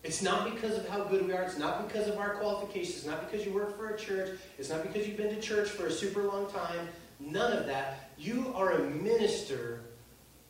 It's 0.03 0.23
not 0.23 0.53
because 0.53 0.79
of 0.79 0.89
how 0.89 1.05
good 1.05 1.27
we 1.27 1.33
are. 1.33 1.43
It's 1.43 1.59
not 1.59 1.87
because 1.87 2.09
of 2.09 2.19
our 2.19 2.35
qualifications. 2.37 2.99
It's 2.99 3.07
not 3.07 3.31
because 3.31 3.47
you 3.47 3.53
work 3.53 3.77
for 3.77 3.91
a 3.91 3.99
church. 3.99 4.39
It's 4.59 4.71
not 4.71 4.83
because 4.83 5.07
you've 5.07 5.17
been 5.17 5.35
to 5.35 5.41
church 5.41 5.69
for 5.69 5.87
a 5.87 5.93
super 5.93 6.23
long 6.23 6.51
time. 6.51 6.89
None 7.19 7.53
of 7.53 7.67
that. 7.67 8.11
You 8.17 8.53
are 8.55 8.73
a 8.73 8.91
minister 8.91 9.81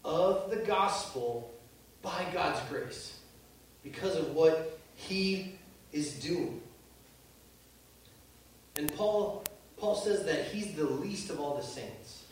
of 0.04 0.50
the 0.50 0.56
gospel 0.56 1.52
by 2.02 2.26
God's 2.32 2.61
grace 2.68 3.18
because 3.82 4.16
of 4.16 4.35
what 4.35 4.78
He 4.94 5.54
is 5.92 6.14
doing. 6.14 6.61
And 8.80 8.90
Paul, 8.96 9.44
Paul 9.76 9.94
says 9.94 10.25
that 10.25 10.46
he's 10.46 10.72
the 10.72 10.84
least 10.84 11.28
of 11.28 11.38
all 11.38 11.54
the 11.54 11.62
saints. 11.62 12.22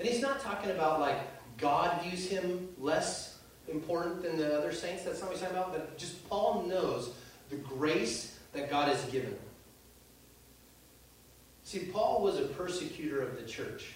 And 0.00 0.08
he's 0.08 0.20
not 0.20 0.40
talking 0.40 0.72
about 0.72 0.98
like 0.98 1.16
God 1.58 2.02
views 2.02 2.28
him 2.28 2.70
less 2.80 3.38
important 3.68 4.24
than 4.24 4.36
the 4.36 4.58
other 4.58 4.72
saints. 4.72 5.04
That's 5.04 5.20
not 5.20 5.28
what 5.28 5.36
he's 5.36 5.42
talking 5.42 5.56
about. 5.56 5.70
But 5.70 5.96
just 5.96 6.28
Paul 6.28 6.64
knows 6.66 7.10
the 7.50 7.56
grace 7.56 8.36
that 8.52 8.68
God 8.68 8.88
has 8.88 9.04
given. 9.12 9.36
See, 11.62 11.88
Paul 11.92 12.24
was 12.24 12.40
a 12.40 12.46
persecutor 12.46 13.22
of 13.22 13.36
the 13.36 13.46
church. 13.46 13.92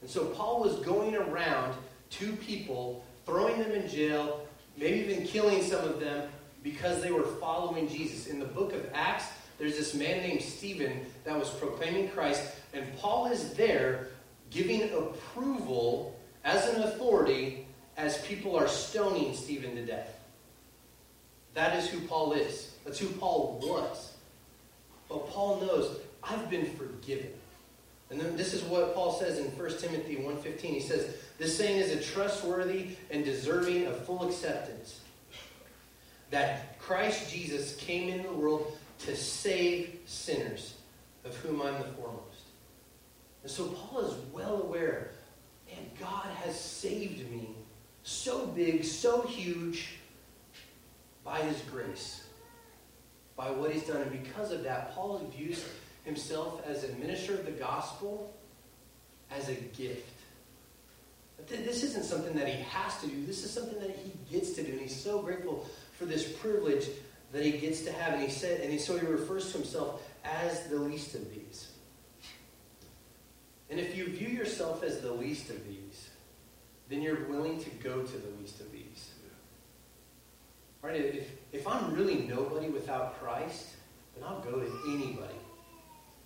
And 0.00 0.08
so 0.08 0.28
Paul 0.28 0.62
was 0.62 0.76
going 0.76 1.14
around 1.14 1.74
to 2.08 2.32
people, 2.36 3.04
throwing 3.26 3.58
them 3.58 3.72
in 3.72 3.86
jail, 3.86 4.46
maybe 4.78 5.00
even 5.00 5.26
killing 5.26 5.62
some 5.62 5.84
of 5.84 6.00
them 6.00 6.30
because 6.62 7.02
they 7.02 7.10
were 7.10 7.26
following 7.38 7.86
Jesus. 7.86 8.28
In 8.28 8.38
the 8.38 8.46
book 8.46 8.72
of 8.72 8.88
Acts, 8.94 9.26
there's 9.60 9.76
this 9.76 9.94
man 9.94 10.22
named 10.22 10.40
Stephen 10.40 11.04
that 11.24 11.38
was 11.38 11.50
proclaiming 11.50 12.08
Christ, 12.08 12.42
and 12.72 12.84
Paul 12.96 13.26
is 13.26 13.52
there 13.52 14.08
giving 14.48 14.82
approval 14.94 16.18
as 16.44 16.66
an 16.74 16.82
authority 16.82 17.66
as 17.98 18.24
people 18.26 18.56
are 18.56 18.66
stoning 18.66 19.36
Stephen 19.36 19.76
to 19.76 19.84
death. 19.84 20.18
That 21.52 21.76
is 21.76 21.88
who 21.88 22.00
Paul 22.06 22.32
is. 22.32 22.74
That's 22.86 22.98
who 22.98 23.08
Paul 23.08 23.60
was. 23.62 24.14
But 25.10 25.28
Paul 25.28 25.60
knows, 25.60 25.98
I've 26.22 26.48
been 26.48 26.64
forgiven. 26.76 27.32
And 28.08 28.18
then 28.18 28.38
this 28.38 28.54
is 28.54 28.62
what 28.62 28.94
Paul 28.94 29.12
says 29.12 29.38
in 29.38 29.44
1 29.46 29.76
Timothy 29.76 30.16
1.15. 30.16 30.60
He 30.60 30.80
says, 30.80 31.16
This 31.36 31.54
saying 31.54 31.76
is 31.76 31.90
a 31.92 32.02
trustworthy 32.02 32.96
and 33.10 33.26
deserving 33.26 33.86
of 33.86 34.06
full 34.06 34.26
acceptance. 34.26 35.00
That 36.30 36.78
Christ 36.78 37.30
Jesus 37.30 37.76
came 37.76 38.08
into 38.08 38.28
the 38.28 38.34
world 38.34 38.78
to 39.06 39.16
save 39.16 39.98
sinners, 40.06 40.74
of 41.24 41.34
whom 41.36 41.62
I'm 41.62 41.74
the 41.78 41.88
foremost. 41.88 42.44
And 43.42 43.50
so 43.50 43.68
Paul 43.68 44.00
is 44.00 44.14
well 44.32 44.62
aware, 44.62 45.12
and 45.74 45.86
God 45.98 46.26
has 46.44 46.58
saved 46.58 47.30
me 47.30 47.48
so 48.02 48.46
big, 48.46 48.84
so 48.84 49.22
huge, 49.22 49.96
by 51.24 51.40
his 51.40 51.60
grace, 51.62 52.24
by 53.36 53.50
what 53.50 53.72
he's 53.72 53.84
done. 53.84 54.02
And 54.02 54.10
because 54.10 54.52
of 54.52 54.62
that, 54.64 54.94
Paul 54.94 55.18
views 55.36 55.64
himself 56.04 56.62
as 56.66 56.84
a 56.84 56.92
minister 56.94 57.34
of 57.34 57.44
the 57.44 57.52
gospel 57.52 58.34
as 59.30 59.48
a 59.48 59.54
gift. 59.54 60.08
This 61.48 61.82
isn't 61.82 62.04
something 62.04 62.34
that 62.34 62.48
he 62.48 62.62
has 62.62 63.00
to 63.00 63.06
do. 63.06 63.24
This 63.24 63.44
is 63.44 63.50
something 63.50 63.80
that 63.80 63.90
he 63.90 64.12
gets 64.30 64.52
to 64.52 64.62
do. 64.62 64.72
And 64.72 64.80
he's 64.80 64.94
so 64.94 65.22
grateful 65.22 65.66
for 65.98 66.04
this 66.04 66.30
privilege 66.32 66.86
that 67.32 67.44
he 67.44 67.52
gets 67.52 67.82
to 67.82 67.92
have. 67.92 68.14
And 68.14 68.22
he 68.22 68.28
said, 68.28 68.60
and 68.60 68.72
he, 68.72 68.78
so 68.78 68.98
he 68.98 69.06
refers 69.06 69.52
to 69.52 69.58
himself 69.58 70.02
as 70.24 70.68
the 70.68 70.76
least 70.76 71.14
of 71.14 71.30
these. 71.30 71.68
And 73.70 73.78
if 73.78 73.96
you 73.96 74.06
view 74.08 74.28
yourself 74.28 74.82
as 74.82 75.00
the 75.00 75.12
least 75.12 75.50
of 75.50 75.64
these, 75.66 76.08
then 76.88 77.02
you're 77.02 77.24
willing 77.26 77.62
to 77.62 77.70
go 77.70 78.02
to 78.02 78.12
the 78.12 78.28
least 78.40 78.60
of 78.60 78.72
these. 78.72 79.10
Right? 80.82 80.96
If, 80.96 81.28
if 81.52 81.68
I'm 81.68 81.94
really 81.94 82.22
nobody 82.22 82.68
without 82.68 83.20
Christ, 83.20 83.68
then 84.14 84.24
I'll 84.26 84.40
go 84.40 84.58
to 84.58 84.80
anybody 84.88 85.34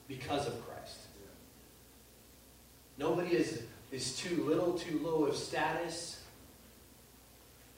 because 0.09 0.47
of 0.47 0.55
Christ. 0.67 0.99
Nobody 2.97 3.35
is, 3.35 3.63
is 3.91 4.17
too 4.17 4.45
little, 4.45 4.79
too 4.79 5.01
low 5.03 5.25
of 5.25 5.37
status. 5.37 6.23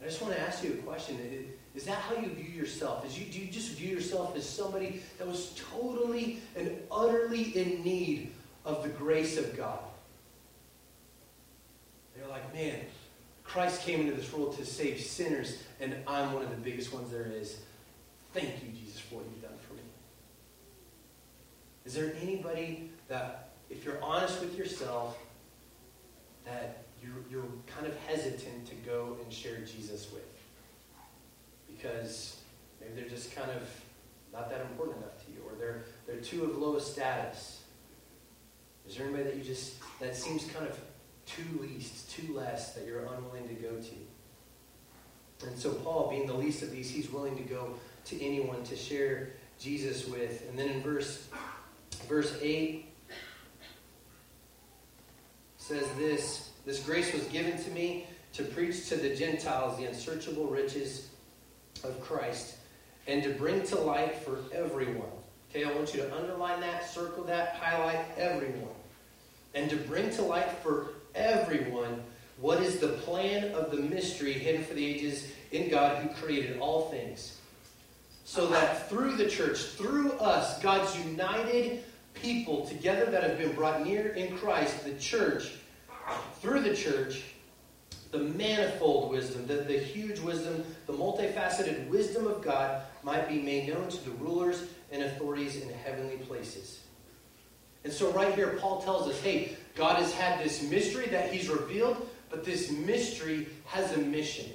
I 0.00 0.04
just 0.04 0.20
want 0.20 0.34
to 0.34 0.40
ask 0.40 0.62
you 0.62 0.74
a 0.74 0.76
question. 0.76 1.18
Is 1.76 1.84
that 1.84 1.98
how 1.98 2.16
you 2.16 2.30
view 2.30 2.48
yourself? 2.48 3.04
Is 3.06 3.18
you, 3.18 3.26
do 3.26 3.38
you 3.38 3.52
just 3.52 3.72
view 3.72 3.94
yourself 3.94 4.34
as 4.34 4.48
somebody 4.48 5.02
that 5.18 5.28
was 5.28 5.54
totally 5.70 6.40
and 6.56 6.70
utterly 6.90 7.56
in 7.56 7.84
need 7.84 8.32
of 8.64 8.82
the 8.82 8.88
grace 8.88 9.36
of 9.36 9.54
God? 9.54 9.80
They're 12.16 12.26
like, 12.28 12.52
man, 12.54 12.80
Christ 13.44 13.82
came 13.82 14.00
into 14.00 14.14
this 14.14 14.32
world 14.32 14.56
to 14.56 14.64
save 14.64 14.98
sinners, 15.00 15.58
and 15.78 15.94
I'm 16.06 16.32
one 16.32 16.42
of 16.42 16.50
the 16.50 16.56
biggest 16.56 16.94
ones 16.94 17.10
there 17.10 17.26
is. 17.26 17.58
Thank 18.32 18.48
you, 18.64 18.70
Jesus, 18.72 18.98
for 18.98 19.16
what 19.16 19.24
you've 19.26 19.42
done 19.42 19.58
for 19.68 19.74
me. 19.74 19.82
Is 21.84 21.92
there 21.92 22.14
anybody 22.22 22.90
that, 23.08 23.50
if 23.68 23.84
you're 23.84 24.02
honest 24.02 24.40
with 24.40 24.56
yourself, 24.56 25.18
that 26.46 26.84
you're, 27.02 27.12
you're 27.30 27.50
kind 27.66 27.86
of 27.86 27.94
hesitant 28.08 28.66
to 28.66 28.74
go 28.76 29.18
and 29.22 29.30
share 29.30 29.58
Jesus 29.58 30.10
with? 30.10 30.35
Because 31.76 32.36
maybe 32.80 33.00
they're 33.00 33.08
just 33.08 33.34
kind 33.34 33.50
of 33.50 33.62
not 34.32 34.50
that 34.50 34.60
important 34.62 34.98
enough 34.98 35.24
to 35.24 35.32
you, 35.32 35.38
or 35.46 35.56
they're 35.58 35.84
they're 36.06 36.20
too 36.20 36.44
of 36.44 36.58
low 36.58 36.78
status. 36.78 37.62
Is 38.88 38.96
there 38.96 39.06
anybody 39.06 39.24
that 39.24 39.36
you 39.36 39.42
just 39.42 39.74
that 40.00 40.16
seems 40.16 40.44
kind 40.46 40.66
of 40.66 40.78
too 41.26 41.60
least, 41.60 42.10
too 42.10 42.34
less 42.34 42.74
that 42.74 42.86
you're 42.86 43.00
unwilling 43.00 43.48
to 43.48 43.54
go 43.54 43.76
to? 43.76 45.46
And 45.46 45.58
so 45.58 45.72
Paul, 45.72 46.08
being 46.08 46.26
the 46.26 46.34
least 46.34 46.62
of 46.62 46.70
these, 46.70 46.88
he's 46.88 47.10
willing 47.10 47.36
to 47.36 47.42
go 47.42 47.74
to 48.06 48.24
anyone 48.24 48.62
to 48.64 48.76
share 48.76 49.32
Jesus 49.58 50.06
with. 50.06 50.48
And 50.48 50.58
then 50.58 50.68
in 50.68 50.82
verse 50.82 51.28
verse 52.08 52.36
8 52.40 52.86
says 55.56 55.84
this 55.98 56.50
this 56.64 56.80
grace 56.80 57.12
was 57.12 57.24
given 57.24 57.62
to 57.62 57.70
me 57.70 58.06
to 58.34 58.42
preach 58.42 58.88
to 58.88 58.96
the 58.96 59.14
Gentiles 59.14 59.78
the 59.78 59.84
unsearchable 59.86 60.46
riches 60.46 61.08
of 61.84 62.00
Christ 62.00 62.56
and 63.06 63.22
to 63.22 63.30
bring 63.30 63.62
to 63.64 63.76
light 63.76 64.16
for 64.16 64.38
everyone. 64.52 65.08
Okay, 65.50 65.64
I 65.64 65.72
want 65.72 65.94
you 65.94 66.00
to 66.02 66.16
underline 66.16 66.60
that, 66.60 66.88
circle 66.88 67.24
that, 67.24 67.56
highlight 67.56 68.04
everyone. 68.16 68.74
And 69.54 69.70
to 69.70 69.76
bring 69.76 70.10
to 70.10 70.22
light 70.22 70.50
for 70.62 70.88
everyone 71.14 72.02
what 72.40 72.60
is 72.60 72.78
the 72.78 72.88
plan 72.88 73.54
of 73.54 73.70
the 73.70 73.78
mystery 73.78 74.32
hidden 74.32 74.64
for 74.64 74.74
the 74.74 74.84
ages 74.84 75.28
in 75.52 75.70
God 75.70 76.02
who 76.02 76.08
created 76.22 76.58
all 76.58 76.90
things. 76.90 77.38
So 78.24 78.48
that 78.48 78.90
through 78.90 79.16
the 79.16 79.28
church, 79.28 79.58
through 79.58 80.12
us, 80.14 80.60
God's 80.60 80.98
united 81.06 81.84
people 82.12 82.66
together 82.66 83.06
that 83.06 83.22
have 83.22 83.38
been 83.38 83.52
brought 83.52 83.84
near 83.84 84.08
in 84.08 84.36
Christ, 84.36 84.84
the 84.84 84.94
church, 84.94 85.54
through 86.40 86.60
the 86.60 86.74
church, 86.74 87.22
the 88.10 88.18
manifold 88.18 89.10
wisdom, 89.10 89.46
the, 89.46 89.56
the 89.56 89.78
huge 89.78 90.20
wisdom, 90.20 90.64
the 90.86 90.92
multifaceted 90.92 91.88
wisdom 91.88 92.26
of 92.26 92.42
God 92.42 92.82
might 93.02 93.28
be 93.28 93.40
made 93.40 93.68
known 93.68 93.88
to 93.88 94.04
the 94.04 94.12
rulers 94.12 94.64
and 94.92 95.02
authorities 95.02 95.56
in 95.56 95.68
heavenly 95.68 96.16
places. 96.18 96.80
And 97.84 97.92
so, 97.92 98.10
right 98.12 98.34
here, 98.34 98.56
Paul 98.60 98.82
tells 98.82 99.08
us 99.08 99.20
hey, 99.20 99.56
God 99.74 99.96
has 99.96 100.12
had 100.12 100.42
this 100.42 100.62
mystery 100.62 101.06
that 101.08 101.32
he's 101.32 101.48
revealed, 101.48 102.08
but 102.30 102.44
this 102.44 102.70
mystery 102.70 103.48
has 103.66 103.92
a 103.92 103.98
mission. 103.98 104.46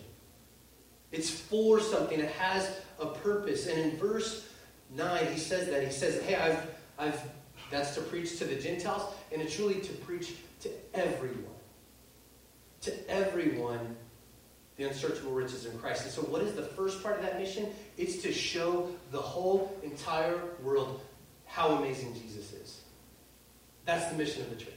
It's 1.11 1.29
for 1.29 1.79
something, 1.79 2.19
it 2.19 2.31
has 2.31 2.79
a 2.99 3.07
purpose. 3.07 3.67
And 3.67 3.79
in 3.79 3.97
verse 3.97 4.47
9, 4.95 5.25
he 5.27 5.39
says 5.39 5.67
that. 5.67 5.83
He 5.83 5.91
says, 5.91 6.21
hey, 6.23 6.35
I've, 6.35 6.65
I've, 6.97 7.21
that's 7.69 7.95
to 7.95 8.01
preach 8.01 8.37
to 8.39 8.45
the 8.45 8.55
Gentiles, 8.55 9.13
and 9.31 9.41
it's 9.41 9.59
really 9.59 9.79
to 9.81 9.93
preach 9.93 10.33
to 10.61 10.69
everyone 10.93 11.51
to 12.81 13.09
everyone 13.09 13.95
the 14.77 14.85
unsearchable 14.85 15.31
riches 15.31 15.65
in 15.65 15.77
Christ. 15.77 16.03
And 16.03 16.11
so, 16.11 16.21
what 16.23 16.41
is 16.41 16.53
the 16.53 16.63
first 16.63 17.03
part 17.03 17.17
of 17.17 17.23
that 17.23 17.39
mission? 17.39 17.67
It's 17.97 18.21
to 18.23 18.33
show 18.33 18.89
the 19.11 19.21
whole 19.21 19.77
entire 19.83 20.39
world 20.63 21.01
how 21.45 21.69
amazing 21.75 22.13
Jesus 22.15 22.53
is. 22.53 22.81
That's 23.85 24.07
the 24.11 24.17
mission 24.17 24.41
of 24.43 24.49
the 24.49 24.55
church. 24.55 24.73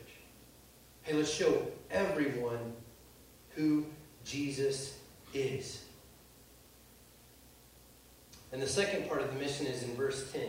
Hey, 1.03 1.15
let's 1.15 1.33
show 1.33 1.67
everyone 1.91 2.75
who 3.51 3.87
Jesus 4.25 4.99
is. 5.33 5.85
And 8.53 8.61
the 8.61 8.69
second 8.69 9.09
part 9.09 9.21
of 9.21 9.33
the 9.33 9.39
mission 9.39 9.67
is 9.67 9.83
in 9.83 9.95
verse 9.95 10.31
10 10.33 10.43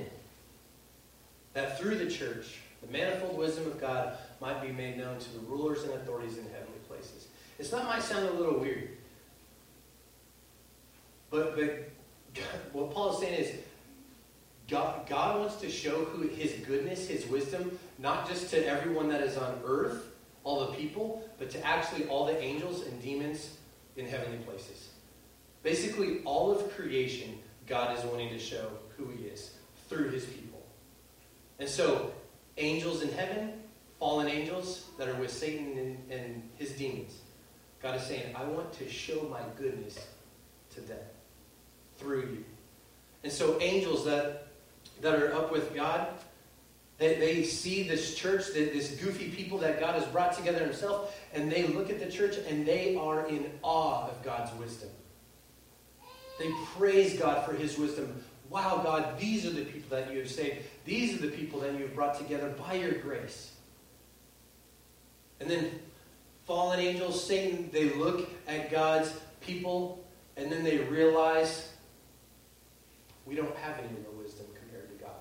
that 1.54 1.80
through 1.80 1.96
the 1.96 2.10
church, 2.10 2.60
the 2.82 2.92
manifold 2.92 3.38
wisdom 3.38 3.66
of 3.68 3.80
God 3.80 4.18
might 4.42 4.62
be 4.62 4.72
made 4.72 4.98
known 4.98 5.18
to 5.18 5.34
the 5.34 5.40
rulers 5.40 5.84
and 5.84 5.94
authorities 5.94 6.38
in 6.38 6.46
places. 6.46 6.75
This 7.66 7.72
that 7.72 7.86
might 7.86 8.04
sound 8.04 8.28
a 8.28 8.34
little 8.34 8.60
weird. 8.60 8.90
But, 11.32 11.56
but 11.56 11.90
what 12.74 12.92
Paul 12.92 13.14
is 13.14 13.20
saying 13.20 13.34
is 13.34 13.56
God, 14.70 15.10
God 15.10 15.40
wants 15.40 15.56
to 15.56 15.72
show 15.72 16.06
who 16.06 16.28
his 16.28 16.52
goodness, 16.68 17.08
his 17.08 17.26
wisdom, 17.26 17.80
not 17.98 18.30
just 18.30 18.52
to 18.52 18.68
everyone 18.68 19.10
that 19.10 19.22
is 19.22 19.36
on 19.36 19.60
earth, 19.66 20.12
all 20.44 20.68
the 20.68 20.78
people, 20.78 21.28
but 21.40 21.50
to 21.50 21.66
actually 21.66 22.06
all 22.06 22.28
the 22.28 22.40
angels 22.40 22.86
and 22.86 23.02
demons 23.02 23.58
in 23.96 24.06
heavenly 24.06 24.38
places. 24.46 24.90
Basically, 25.64 26.20
all 26.24 26.52
of 26.52 26.72
creation, 26.76 27.40
God 27.66 27.98
is 27.98 28.06
wanting 28.06 28.30
to 28.30 28.38
show 28.38 28.70
who 28.96 29.10
he 29.10 29.24
is 29.24 29.56
through 29.90 30.12
his 30.12 30.26
people. 30.26 30.62
And 31.58 31.68
so, 31.68 32.14
angels 32.58 33.02
in 33.02 33.12
heaven, 33.14 33.54
fallen 33.98 34.28
angels 34.28 34.86
that 35.00 35.10
are 35.10 35.16
with 35.16 35.32
Satan 35.32 35.80
and, 35.80 36.12
and 36.12 36.50
his 36.60 36.70
demons, 36.74 37.22
God 37.86 37.98
is 37.98 38.08
saying, 38.08 38.36
I 38.36 38.44
want 38.46 38.74
to 38.80 38.90
show 38.90 39.28
my 39.30 39.42
goodness 39.60 40.08
to 40.74 40.82
them 40.82 40.98
through 41.98 42.22
you. 42.22 42.46
And 43.24 43.32
so, 43.32 43.62
angels 43.62 44.06
that, 44.06 44.48
that 45.02 45.22
are 45.22 45.32
up 45.36 45.52
with 45.52 45.76
God, 45.76 46.08
they, 46.98 47.14
they 47.14 47.44
see 47.44 47.88
this 47.88 48.16
church, 48.16 48.46
this 48.56 49.00
goofy 49.00 49.30
people 49.30 49.60
that 49.60 49.80
God 49.80 49.94
has 49.94 50.04
brought 50.06 50.34
together 50.34 50.62
himself, 50.62 51.16
and 51.32 51.52
they 51.52 51.68
look 51.68 51.92
at 51.92 52.00
the 52.00 52.10
church 52.10 52.38
and 52.50 52.66
they 52.66 52.96
are 52.96 53.28
in 53.28 53.52
awe 53.62 54.10
of 54.10 54.24
God's 54.24 54.52
wisdom. 54.60 54.90
They 56.40 56.50
praise 56.76 57.20
God 57.20 57.46
for 57.46 57.54
his 57.54 57.78
wisdom. 57.78 58.20
Wow, 58.50 58.82
God, 58.84 59.20
these 59.20 59.46
are 59.46 59.52
the 59.52 59.64
people 59.64 59.96
that 59.96 60.12
you 60.12 60.18
have 60.18 60.32
saved. 60.32 60.66
These 60.86 61.20
are 61.20 61.28
the 61.28 61.32
people 61.32 61.60
that 61.60 61.74
you 61.74 61.84
have 61.84 61.94
brought 61.94 62.18
together 62.18 62.50
by 62.50 62.74
your 62.74 62.94
grace. 62.94 63.52
And 65.40 65.48
then 65.48 65.70
fallen 66.46 66.80
angels, 66.80 67.24
Satan, 67.24 67.70
they 67.72 67.94
look 67.94 68.30
at 68.48 68.72
God's 68.72 69.12
people 69.42 70.06
and 70.38 70.52
then 70.52 70.64
they 70.64 70.78
realize 70.78 71.72
we 73.26 73.36
don't 73.36 73.56
have 73.58 73.80
any 73.80 73.88
real 73.88 74.14
wisdom 74.22 74.46
compared 74.60 74.90
to 74.90 75.04
God. 75.04 75.14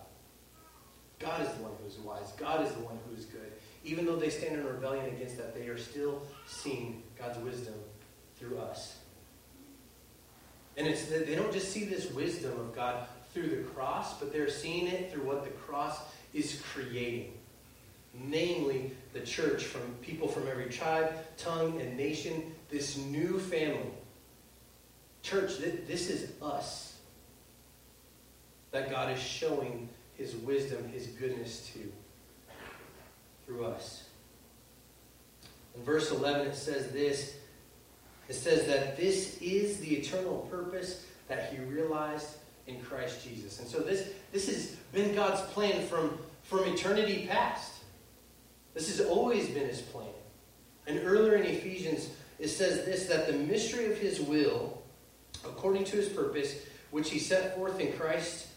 God 1.19 1.40
is 1.43 1.49
the 1.54 1.62
one 1.62 1.73
who 1.81 1.88
is 1.88 1.97
wise. 1.99 2.33
God 2.37 2.66
is 2.66 2.73
the 2.73 2.81
one 2.81 2.99
who 3.09 3.16
is 3.16 3.25
good. 3.26 3.52
Even 3.85 4.04
though 4.07 4.16
they 4.16 4.31
stand 4.31 4.54
in 4.54 4.64
rebellion 4.64 5.07
against 5.07 5.37
that, 5.37 5.54
they 5.54 5.69
are 5.69 5.78
still 5.78 6.23
seeing 6.47 7.02
God's 7.19 7.38
wisdom 7.38 7.75
through 8.38 8.59
us. 8.59 8.99
And 10.76 10.87
it's 10.87 11.07
they 11.07 11.35
don't 11.35 11.52
just 11.52 11.71
see 11.71 11.85
this 11.85 12.11
wisdom 12.11 12.59
of 12.59 12.75
God 12.75 13.07
through 13.33 13.49
the 13.49 13.62
cross, 13.75 14.19
but 14.19 14.33
they're 14.33 14.49
seeing 14.49 14.87
it 14.87 15.12
through 15.12 15.25
what 15.25 15.45
the 15.45 15.50
cross 15.50 15.99
is 16.33 16.61
creating. 16.73 17.33
Namely, 18.12 18.93
the 19.14 19.21
church 19.21 19.64
from 19.64 19.80
people 20.02 20.28
from 20.28 20.47
every 20.49 20.68
tribe, 20.68 21.14
tongue, 21.38 21.80
and 21.80 21.97
nation, 21.97 22.52
this 22.68 22.99
new 22.99 23.38
family. 23.38 23.80
Church, 25.23 25.52
this 25.87 26.11
is 26.11 26.33
us 26.42 26.99
that 28.73 28.90
God 28.90 29.16
is 29.16 29.23
showing 29.23 29.88
his 30.18 30.35
wisdom, 30.35 30.87
his 30.88 31.06
goodness 31.06 31.71
to 31.73 31.92
through 33.47 33.64
us. 33.64 34.04
In 35.76 35.83
verse 35.83 36.11
11, 36.11 36.49
it 36.49 36.56
says 36.56 36.90
this 36.90 37.37
it 38.28 38.35
says 38.35 38.66
that 38.66 38.97
this 38.97 39.38
is 39.40 39.78
the 39.78 39.97
eternal 39.97 40.49
purpose 40.50 41.04
that 41.28 41.52
he 41.52 41.59
realized 41.59 42.28
in 42.66 42.80
Christ 42.80 43.23
Jesus. 43.23 43.59
And 43.61 43.68
so 43.68 43.80
this, 43.80 44.09
this 44.33 44.47
has 44.47 44.76
been 44.92 45.14
God's 45.14 45.42
plan 45.52 45.87
from, 45.87 46.18
from 46.42 46.61
eternity 46.61 47.26
past. 47.28 47.74
This 48.75 48.88
has 48.88 49.07
always 49.07 49.49
been 49.49 49.69
his 49.69 49.81
plan. 49.81 50.09
And 50.87 51.00
earlier 51.04 51.37
in 51.37 51.45
Ephesians, 51.45 52.11
it 52.38 52.49
says 52.49 52.85
this 52.85 53.07
that 53.07 53.26
the 53.26 53.33
mystery 53.33 53.90
of 53.90 53.99
his 53.99 54.21
will, 54.21 54.83
according 55.44 55.85
to 55.85 55.96
his 55.96 56.09
purpose, 56.09 56.61
which 56.90 57.11
he 57.11 57.18
set 57.18 57.57
forth 57.57 57.81
in 57.81 57.92
Christ 57.92 58.49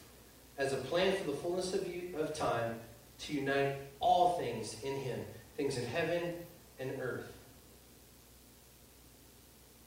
as 0.57 0.73
a 0.73 0.77
plan 0.77 1.15
for 1.15 1.31
the 1.31 1.37
fullness 1.37 1.73
of, 1.73 1.87
of 2.19 2.35
time, 2.35 2.79
to 3.19 3.33
unite 3.33 3.77
all 3.99 4.37
things 4.39 4.81
in 4.83 4.95
him, 4.97 5.19
things 5.55 5.77
in 5.77 5.85
heaven 5.85 6.33
and 6.79 6.91
earth. 7.01 7.31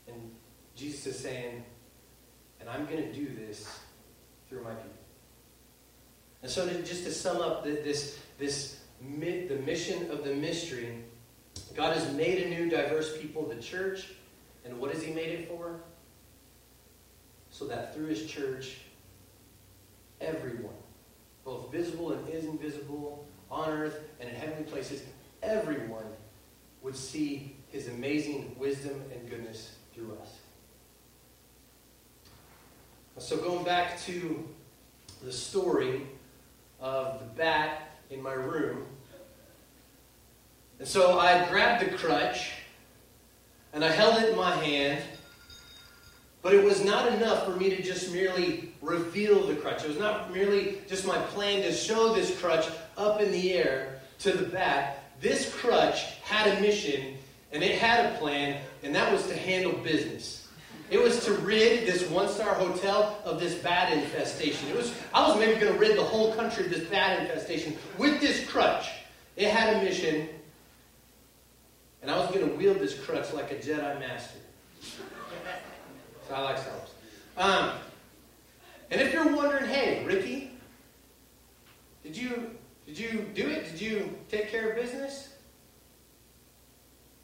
And 0.08 0.30
Jesus 0.74 1.06
is 1.06 1.18
saying, 1.18 1.62
and 2.60 2.68
I'm 2.68 2.86
going 2.86 3.02
to 3.02 3.12
do 3.12 3.28
this 3.46 3.80
through 4.48 4.62
my 4.62 4.70
people. 4.70 4.90
And 6.42 6.50
so, 6.50 6.66
to, 6.66 6.82
just 6.82 7.04
to 7.04 7.12
sum 7.12 7.40
up 7.40 7.64
this, 7.64 8.18
this 8.38 8.79
the 9.00 9.60
mission 9.64 10.10
of 10.10 10.24
the 10.24 10.34
mystery, 10.34 10.96
God 11.74 11.96
has 11.96 12.12
made 12.14 12.42
a 12.42 12.50
new, 12.50 12.68
diverse 12.68 13.16
people, 13.18 13.46
the 13.46 13.60
church. 13.60 14.08
And 14.64 14.78
what 14.78 14.92
has 14.92 15.02
He 15.02 15.12
made 15.12 15.28
it 15.30 15.48
for? 15.48 15.80
So 17.50 17.66
that 17.66 17.94
through 17.94 18.06
His 18.06 18.26
church, 18.26 18.78
everyone, 20.20 20.74
both 21.44 21.72
visible 21.72 22.12
and 22.12 22.28
invisible, 22.28 23.26
on 23.50 23.68
earth 23.70 23.98
and 24.20 24.28
in 24.28 24.34
heavenly 24.34 24.64
places, 24.64 25.02
everyone 25.42 26.04
would 26.82 26.94
see 26.94 27.56
His 27.68 27.88
amazing 27.88 28.54
wisdom 28.58 29.02
and 29.12 29.28
goodness 29.28 29.76
through 29.94 30.16
us. 30.22 30.36
So, 33.18 33.36
going 33.36 33.64
back 33.64 34.00
to 34.02 34.48
the 35.22 35.32
story 35.32 36.06
of 36.80 37.18
the 37.18 37.26
bat 37.26 37.89
in 38.10 38.20
my 38.20 38.32
room. 38.32 38.84
And 40.80 40.88
so 40.88 41.18
I 41.18 41.48
grabbed 41.48 41.84
the 41.84 41.96
crutch 41.96 42.50
and 43.72 43.84
I 43.84 43.90
held 43.90 44.20
it 44.20 44.30
in 44.30 44.36
my 44.36 44.54
hand, 44.56 45.02
but 46.42 46.54
it 46.54 46.64
was 46.64 46.84
not 46.84 47.12
enough 47.12 47.44
for 47.44 47.52
me 47.52 47.70
to 47.70 47.82
just 47.82 48.12
merely 48.12 48.72
reveal 48.82 49.46
the 49.46 49.54
crutch. 49.54 49.84
It 49.84 49.88
was 49.88 49.98
not 49.98 50.32
merely 50.32 50.78
just 50.88 51.06
my 51.06 51.18
plan 51.18 51.62
to 51.62 51.72
show 51.72 52.12
this 52.12 52.36
crutch 52.40 52.66
up 52.96 53.20
in 53.20 53.30
the 53.30 53.52
air 53.52 54.00
to 54.20 54.32
the 54.32 54.48
bat. 54.48 55.04
This 55.20 55.54
crutch 55.54 56.02
had 56.22 56.58
a 56.58 56.60
mission 56.60 57.16
and 57.52 57.62
it 57.62 57.78
had 57.78 58.06
a 58.06 58.18
plan, 58.18 58.60
and 58.82 58.94
that 58.94 59.12
was 59.12 59.26
to 59.26 59.36
handle 59.36 59.72
business. 59.72 60.48
It 60.90 61.00
was 61.00 61.24
to 61.24 61.34
rid 61.34 61.86
this 61.86 62.08
one-star 62.10 62.54
hotel 62.54 63.20
of 63.24 63.38
this 63.38 63.54
bat 63.54 63.92
infestation. 63.92 64.68
It 64.68 64.76
was 64.76 64.92
I 65.14 65.26
was 65.26 65.38
maybe 65.38 65.58
going 65.60 65.72
to 65.72 65.78
rid 65.78 65.96
the 65.96 66.02
whole 66.02 66.34
country 66.34 66.64
of 66.64 66.70
this 66.70 66.84
bat 66.88 67.20
infestation 67.20 67.76
with 67.96 68.20
this 68.20 68.44
crutch. 68.48 68.90
It 69.36 69.50
had 69.50 69.76
a 69.76 69.84
mission, 69.84 70.28
and 72.02 72.10
I 72.10 72.18
was 72.18 72.28
going 72.34 72.48
to 72.48 72.54
wield 72.56 72.80
this 72.80 72.98
crutch 72.98 73.32
like 73.32 73.52
a 73.52 73.54
Jedi 73.54 74.00
master. 74.00 74.40
So 76.28 76.34
I 76.34 76.40
like 76.40 76.58
Star 76.58 76.74
Wars. 76.74 76.90
Um, 77.36 77.70
and 78.90 79.00
if 79.00 79.12
you're 79.12 79.34
wondering, 79.34 79.66
hey, 79.66 80.04
Ricky, 80.04 80.50
did 82.02 82.16
you 82.16 82.50
did 82.86 82.98
you 82.98 83.26
do 83.32 83.48
it? 83.48 83.70
Did 83.70 83.80
you 83.80 84.18
take 84.28 84.50
care 84.50 84.70
of 84.70 84.76
business? 84.76 85.28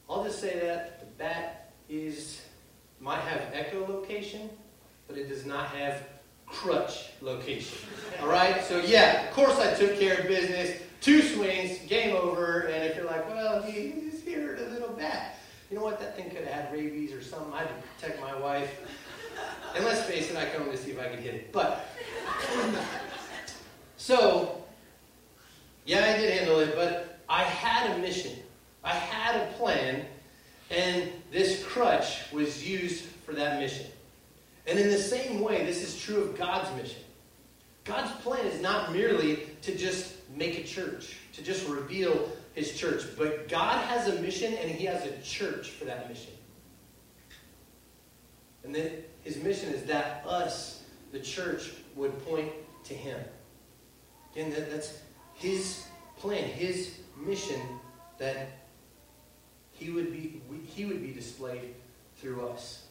I'll 0.08 0.22
just 0.22 0.40
say 0.40 0.60
that 0.60 1.00
the 1.00 1.06
bat 1.18 1.72
is 1.88 2.45
might 3.00 3.20
have 3.20 3.52
echolocation, 3.52 4.48
but 5.08 5.16
it 5.16 5.28
does 5.28 5.44
not 5.44 5.68
have 5.68 6.02
crutch 6.46 7.10
location. 7.20 7.78
All 8.20 8.28
right? 8.28 8.62
So 8.64 8.78
yeah, 8.78 9.26
of 9.26 9.34
course 9.34 9.58
I 9.58 9.74
took 9.74 9.98
care 9.98 10.18
of 10.18 10.26
business. 10.26 10.80
Two 11.00 11.22
swings, 11.22 11.78
game 11.88 12.16
over. 12.16 12.62
And 12.62 12.84
if 12.84 12.96
you're 12.96 13.06
like, 13.06 13.28
well, 13.28 13.62
he's 13.62 14.22
here, 14.22 14.56
a 14.56 14.70
little 14.70 14.88
bat. 14.88 15.38
You 15.70 15.76
know 15.76 15.84
what? 15.84 16.00
That 16.00 16.16
thing 16.16 16.30
could 16.30 16.44
have 16.44 16.64
had 16.64 16.72
rabies 16.72 17.12
or 17.12 17.22
something. 17.22 17.52
I 17.52 17.60
had 17.60 17.68
to 17.68 17.74
protect 17.98 18.20
my 18.20 18.38
wife. 18.38 18.80
And 19.74 19.84
let's 19.84 20.02
face 20.04 20.30
it, 20.30 20.36
I 20.36 20.46
come 20.46 20.70
to 20.70 20.76
see 20.76 20.92
if 20.92 21.00
I 21.00 21.08
could 21.08 21.18
hit 21.18 21.34
it. 21.34 21.52
But 21.52 21.86
so 23.96 24.62
yeah, 25.84 26.04
I 26.04 26.18
did 26.18 26.30
handle 26.38 26.58
it, 26.60 26.74
but 26.74 27.20
I 27.28 27.42
had 27.42 27.90
a 27.92 27.98
mission. 27.98 28.32
I 28.82 28.92
had 28.92 29.36
a 29.36 29.52
plan, 29.54 30.04
and 30.70 31.10
this 31.30 31.64
crutch 31.64 32.30
was 32.32 32.66
used 32.66 33.04
for 33.24 33.32
that 33.32 33.60
mission. 33.60 33.86
And 34.66 34.78
in 34.78 34.88
the 34.88 34.98
same 34.98 35.40
way, 35.40 35.64
this 35.64 35.82
is 35.82 36.00
true 36.00 36.22
of 36.22 36.36
God's 36.36 36.74
mission. 36.76 37.02
God's 37.84 38.10
plan 38.22 38.44
is 38.46 38.60
not 38.60 38.92
merely 38.92 39.46
to 39.62 39.76
just 39.76 40.14
make 40.34 40.58
a 40.58 40.64
church, 40.64 41.16
to 41.34 41.42
just 41.42 41.68
reveal 41.68 42.30
his 42.54 42.76
church, 42.76 43.04
but 43.16 43.48
God 43.48 43.84
has 43.84 44.08
a 44.08 44.20
mission 44.20 44.54
and 44.54 44.70
he 44.70 44.86
has 44.86 45.04
a 45.04 45.16
church 45.22 45.70
for 45.70 45.84
that 45.84 46.08
mission. 46.08 46.32
And 48.64 48.74
then 48.74 48.90
his 49.22 49.36
mission 49.42 49.72
is 49.72 49.84
that 49.84 50.24
us, 50.26 50.82
the 51.12 51.20
church, 51.20 51.70
would 51.94 52.18
point 52.26 52.50
to 52.84 52.94
him. 52.94 53.20
Again, 54.32 54.50
that, 54.50 54.70
that's 54.70 54.98
his 55.34 55.86
plan, 56.18 56.44
his 56.44 56.98
mission 57.16 57.60
that 58.18 58.48
he 59.78 59.90
would 59.90 60.12
be 60.12 60.40
he 60.66 60.84
would 60.84 61.02
be 61.02 61.12
displayed 61.12 61.74
through 62.20 62.48
us. 62.48 62.82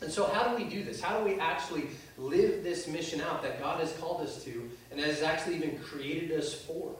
And 0.00 0.12
so 0.12 0.26
how 0.26 0.48
do 0.48 0.62
we 0.62 0.68
do 0.68 0.84
this? 0.84 1.00
How 1.00 1.18
do 1.18 1.24
we 1.24 1.38
actually 1.40 1.88
live 2.16 2.62
this 2.62 2.86
mission 2.86 3.20
out 3.20 3.42
that 3.42 3.58
God 3.60 3.80
has 3.80 3.92
called 3.94 4.20
us 4.20 4.44
to 4.44 4.70
and 4.90 5.00
has 5.00 5.22
actually 5.22 5.56
even 5.56 5.78
created 5.80 6.38
us 6.38 6.54
for? 6.54 6.94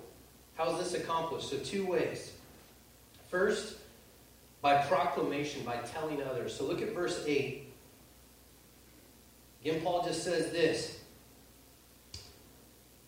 How 0.57 0.75
is 0.77 0.91
this 0.91 1.03
accomplished? 1.03 1.51
So 1.51 1.59
two 1.59 1.87
ways. 1.87 2.33
First, 3.31 3.77
by 4.61 4.83
proclamation, 4.83 5.65
by 5.65 5.77
telling 5.77 6.21
others. 6.23 6.57
So 6.57 6.65
look 6.65 6.83
at 6.83 6.93
verse 6.93 7.23
8. 7.27 7.69
Again, 9.63 9.81
Paul 9.83 10.05
just 10.05 10.25
says 10.25 10.51
this 10.51 10.99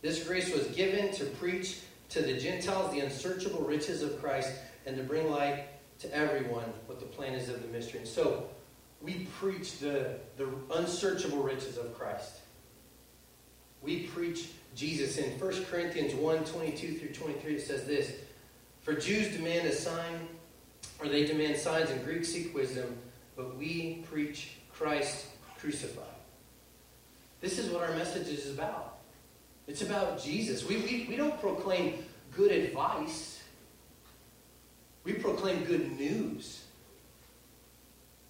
This 0.02 0.24
grace 0.24 0.52
was 0.52 0.66
given 0.68 1.12
to 1.14 1.24
preach 1.24 1.78
to 2.10 2.22
the 2.22 2.38
Gentiles 2.38 2.92
the 2.92 3.00
unsearchable 3.00 3.62
riches 3.62 4.02
of 4.02 4.20
Christ 4.20 4.50
and 4.86 4.96
to 4.96 5.02
bring 5.02 5.30
light 5.30 5.64
to 6.00 6.14
everyone 6.14 6.64
what 6.86 6.98
the 7.00 7.06
plan 7.06 7.34
is 7.34 7.48
of 7.48 7.62
the 7.62 7.68
mystery. 7.68 8.00
And 8.00 8.08
so 8.08 8.48
we 9.02 9.26
preach 9.38 9.78
the, 9.78 10.16
the 10.36 10.48
unsearchable 10.74 11.42
riches 11.42 11.76
of 11.76 11.96
Christ. 11.96 12.40
We 13.82 14.04
preach 14.04 14.48
Jesus. 14.74 15.16
In 15.16 15.38
1 15.38 15.64
Corinthians 15.64 16.14
1 16.14 16.44
22 16.44 16.98
through 16.98 17.12
23, 17.12 17.54
it 17.54 17.62
says 17.62 17.84
this 17.86 18.12
For 18.82 18.94
Jews 18.94 19.34
demand 19.34 19.66
a 19.68 19.72
sign, 19.72 20.28
or 21.00 21.08
they 21.08 21.24
demand 21.24 21.56
signs, 21.56 21.90
and 21.90 22.04
Greeks 22.04 22.28
seek 22.28 22.54
wisdom, 22.54 22.96
but 23.36 23.56
we 23.56 24.04
preach 24.10 24.52
Christ 24.72 25.26
crucified. 25.58 26.04
This 27.40 27.58
is 27.58 27.70
what 27.70 27.82
our 27.82 27.94
message 27.96 28.28
is 28.28 28.50
about. 28.50 28.98
It's 29.66 29.82
about 29.82 30.22
Jesus. 30.22 30.66
We, 30.66 30.76
we, 30.78 31.06
we 31.08 31.16
don't 31.16 31.40
proclaim 31.40 32.04
good 32.36 32.52
advice, 32.52 33.39
we 35.10 35.18
proclaim 35.18 35.64
good 35.64 35.98
news. 35.98 36.64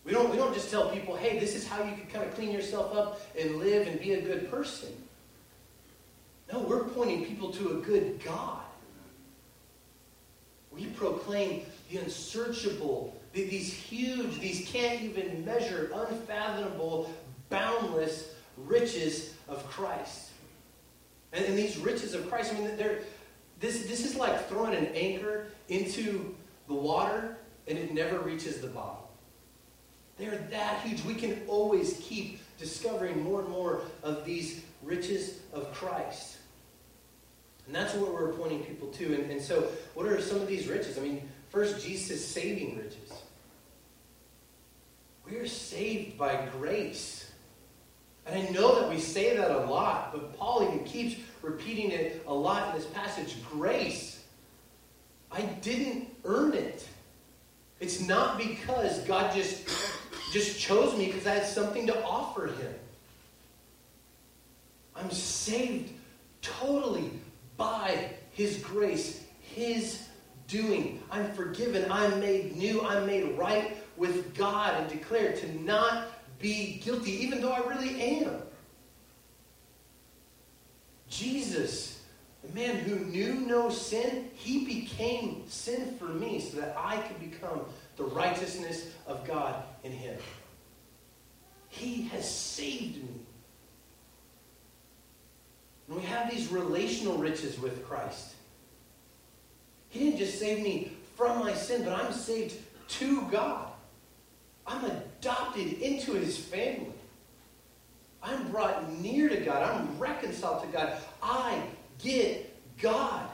We 0.05 0.12
don't, 0.12 0.31
we 0.31 0.37
don't 0.37 0.55
just 0.55 0.71
tell 0.71 0.88
people, 0.90 1.14
hey, 1.14 1.38
this 1.38 1.55
is 1.55 1.66
how 1.66 1.83
you 1.85 1.95
can 1.95 2.07
kind 2.07 2.25
of 2.25 2.35
clean 2.35 2.51
yourself 2.51 2.95
up 2.95 3.21
and 3.38 3.57
live 3.57 3.87
and 3.87 4.01
be 4.01 4.14
a 4.14 4.21
good 4.21 4.51
person. 4.51 4.88
No, 6.53 6.61
we're 6.61 6.85
pointing 6.85 7.25
people 7.27 7.53
to 7.53 7.73
a 7.73 7.75
good 7.75 8.23
God. 8.25 8.62
We 10.73 10.87
proclaim 10.87 11.62
the 11.90 11.99
unsearchable, 11.99 13.14
these 13.33 13.73
huge, 13.73 14.40
these 14.40 14.66
can't 14.69 15.03
even 15.03 15.45
measure, 15.45 15.90
unfathomable, 15.93 17.12
boundless 17.51 18.35
riches 18.57 19.35
of 19.49 19.66
Christ. 19.69 20.31
And, 21.33 21.45
and 21.45 21.59
these 21.59 21.77
riches 21.77 22.14
of 22.14 22.29
Christ, 22.29 22.55
I 22.55 22.59
mean, 22.59 22.77
they're, 22.77 23.01
this, 23.59 23.85
this 23.85 24.05
is 24.05 24.16
like 24.16 24.49
throwing 24.49 24.75
an 24.75 24.87
anchor 24.95 25.47
into 25.69 26.35
the 26.70 26.76
water 26.76 27.37
and 27.66 27.76
it 27.76 27.92
never 27.92 28.20
reaches 28.20 28.61
the 28.61 28.68
bottom. 28.68 29.04
They're 30.16 30.38
that 30.50 30.80
huge. 30.83 31.04
We 31.04 31.14
can 31.14 31.42
always 31.46 31.98
keep 32.02 32.40
discovering 32.59 33.22
more 33.22 33.40
and 33.40 33.48
more 33.48 33.83
of 34.02 34.24
these 34.24 34.62
riches 34.83 35.40
of 35.52 35.72
Christ. 35.74 36.38
And 37.66 37.74
that's 37.74 37.94
what 37.94 38.12
we're 38.12 38.33
pointing 38.33 38.62
people 38.64 38.88
to. 38.88 39.14
And, 39.14 39.30
and 39.30 39.40
so, 39.40 39.68
what 39.94 40.06
are 40.06 40.20
some 40.20 40.40
of 40.40 40.46
these 40.46 40.68
riches? 40.68 40.98
I 40.98 41.00
mean, 41.00 41.28
first, 41.48 41.85
Jesus' 41.85 42.26
saving 42.26 42.78
riches. 42.78 43.12
We 45.28 45.37
are 45.37 45.46
saved 45.46 46.18
by 46.18 46.48
grace. 46.59 47.30
And 48.26 48.38
I 48.38 48.50
know 48.50 48.80
that 48.80 48.90
we 48.90 49.00
say 49.00 49.37
that 49.37 49.50
a 49.50 49.61
lot, 49.61 50.12
but 50.12 50.37
Paul 50.37 50.64
even 50.64 50.85
keeps 50.85 51.20
repeating 51.42 51.90
it 51.90 52.22
a 52.26 52.35
lot 52.35 52.68
in 52.68 52.80
this 52.80 52.88
passage. 52.90 53.37
Grace. 53.50 54.22
I 55.33 55.42
didn't 55.42 56.10
earn 56.24 56.54
it. 56.54 56.87
It's 57.80 58.00
not 58.00 58.37
because 58.38 58.98
God 59.00 59.35
just, 59.35 59.68
just 60.33 60.61
chose 60.61 60.96
me 60.96 61.06
because 61.06 61.26
I 61.26 61.35
had 61.35 61.46
something 61.46 61.87
to 61.87 62.04
offer 62.04 62.48
him. 62.48 62.74
I'm 64.94 65.11
saved 65.11 65.92
totally 66.42 67.11
by 67.56 68.11
his 68.33 68.59
grace, 68.59 69.24
his 69.40 70.02
doing. 70.46 71.02
I'm 71.11 71.33
forgiven. 71.33 71.90
I'm 71.90 72.20
made 72.20 72.56
new. 72.56 72.83
I'm 72.83 73.06
made 73.06 73.38
right 73.38 73.76
with 73.96 74.35
God 74.37 74.74
and 74.74 74.90
declared 74.90 75.37
to 75.37 75.62
not 75.62 76.09
be 76.38 76.80
guilty, 76.85 77.12
even 77.22 77.40
though 77.40 77.52
I 77.52 77.61
really 77.61 78.00
am. 78.00 78.42
Jesus, 81.09 82.00
the 82.42 82.53
man 82.55 82.76
who 82.76 83.00
knew 83.00 83.35
no 83.35 83.68
sin, 83.70 84.31
he 84.35 84.64
became 84.64 85.42
sin 85.48 85.94
for 85.98 86.07
me 86.07 86.40
so 86.40 86.59
that 86.61 86.74
I 86.76 86.96
could 86.98 87.20
become 87.20 87.61
the 87.96 88.05
righteousness 88.05 88.87
of 89.07 89.26
God 89.26 89.62
in 89.85 89.92
him. 89.92 90.16
He 91.68 92.03
has 92.09 92.29
saved 92.29 92.96
me. 92.96 93.20
And 95.88 95.96
we 95.96 96.03
have 96.05 96.31
these 96.31 96.50
relational 96.50 97.18
riches 97.18 97.59
with 97.61 97.87
Christ. 97.87 98.35
He 99.90 100.00
didn't 100.00 100.18
just 100.18 100.38
save 100.38 100.62
me 100.62 100.92
from 101.16 101.40
my 101.40 101.53
sin, 101.53 101.85
but 101.85 101.92
I'm 101.92 102.12
saved 102.12 102.57
to 102.88 103.22
God. 103.22 103.66
I'm 104.66 104.85
adopted 104.85 105.74
into 105.81 106.12
his 106.12 106.38
family. 106.38 106.92
I'm 108.22 108.50
brought 108.50 108.92
near 109.00 109.29
to 109.29 109.38
God. 109.38 109.62
I'm 109.62 109.98
reconciled 109.98 110.62
to 110.62 110.68
God. 110.68 110.92
I 111.22 111.61
get 112.03 112.57
God. 112.81 113.29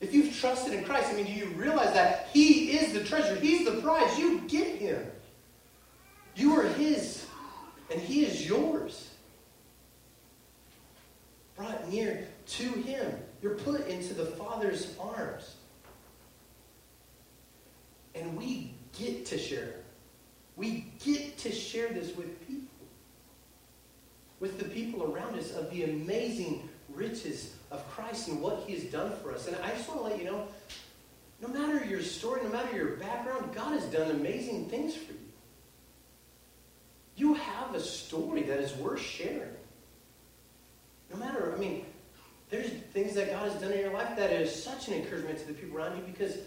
If 0.00 0.12
you've 0.12 0.36
trusted 0.36 0.74
in 0.74 0.84
Christ, 0.84 1.10
I 1.10 1.14
mean, 1.14 1.26
do 1.26 1.32
you 1.32 1.46
realize 1.56 1.92
that 1.94 2.28
He 2.32 2.72
is 2.72 2.92
the 2.92 3.04
treasure? 3.04 3.36
He's 3.36 3.64
the 3.64 3.80
prize. 3.80 4.18
You 4.18 4.40
get 4.48 4.76
Him. 4.76 5.06
You 6.36 6.58
are 6.58 6.64
His, 6.64 7.26
and 7.90 8.00
He 8.00 8.24
is 8.24 8.46
yours. 8.46 9.10
Brought 11.56 11.90
near 11.90 12.26
to 12.46 12.64
Him. 12.64 13.18
You're 13.40 13.54
put 13.54 13.86
into 13.86 14.14
the 14.14 14.26
Father's 14.26 14.94
arms. 14.98 15.54
And 18.14 18.36
we 18.36 18.74
get 18.98 19.26
to 19.26 19.38
share. 19.38 19.74
We 20.56 20.86
get 21.04 21.38
to 21.38 21.52
share 21.52 21.88
this 21.88 22.14
with 22.16 22.46
people 22.46 22.68
with 24.44 24.58
the 24.58 24.64
people 24.66 25.10
around 25.10 25.38
us 25.38 25.52
of 25.52 25.70
the 25.70 25.84
amazing 25.84 26.68
riches 26.92 27.54
of 27.70 27.88
Christ 27.90 28.28
and 28.28 28.40
what 28.40 28.64
He 28.66 28.74
has 28.74 28.84
done 28.84 29.12
for 29.22 29.32
us. 29.32 29.46
And 29.46 29.56
I 29.56 29.70
just 29.70 29.88
want 29.88 30.00
to 30.00 30.06
let 30.06 30.18
you 30.18 30.24
know 30.24 30.46
no 31.40 31.48
matter 31.48 31.84
your 31.84 32.00
story, 32.00 32.42
no 32.42 32.50
matter 32.50 32.74
your 32.74 32.96
background, 32.96 33.54
God 33.54 33.72
has 33.72 33.84
done 33.86 34.10
amazing 34.10 34.68
things 34.68 34.94
for 34.94 35.12
you. 35.12 35.18
You 37.16 37.34
have 37.34 37.74
a 37.74 37.80
story 37.80 38.42
that 38.44 38.58
is 38.58 38.74
worth 38.76 39.00
sharing. 39.00 39.54
No 41.12 41.18
matter, 41.18 41.52
I 41.54 41.58
mean, 41.58 41.84
there's 42.50 42.70
things 42.92 43.14
that 43.14 43.30
God 43.30 43.50
has 43.50 43.60
done 43.60 43.72
in 43.72 43.80
your 43.80 43.92
life 43.92 44.16
that 44.16 44.32
is 44.32 44.54
such 44.54 44.88
an 44.88 44.94
encouragement 44.94 45.38
to 45.40 45.46
the 45.46 45.52
people 45.52 45.76
around 45.76 45.96
you 45.96 46.02
because 46.04 46.38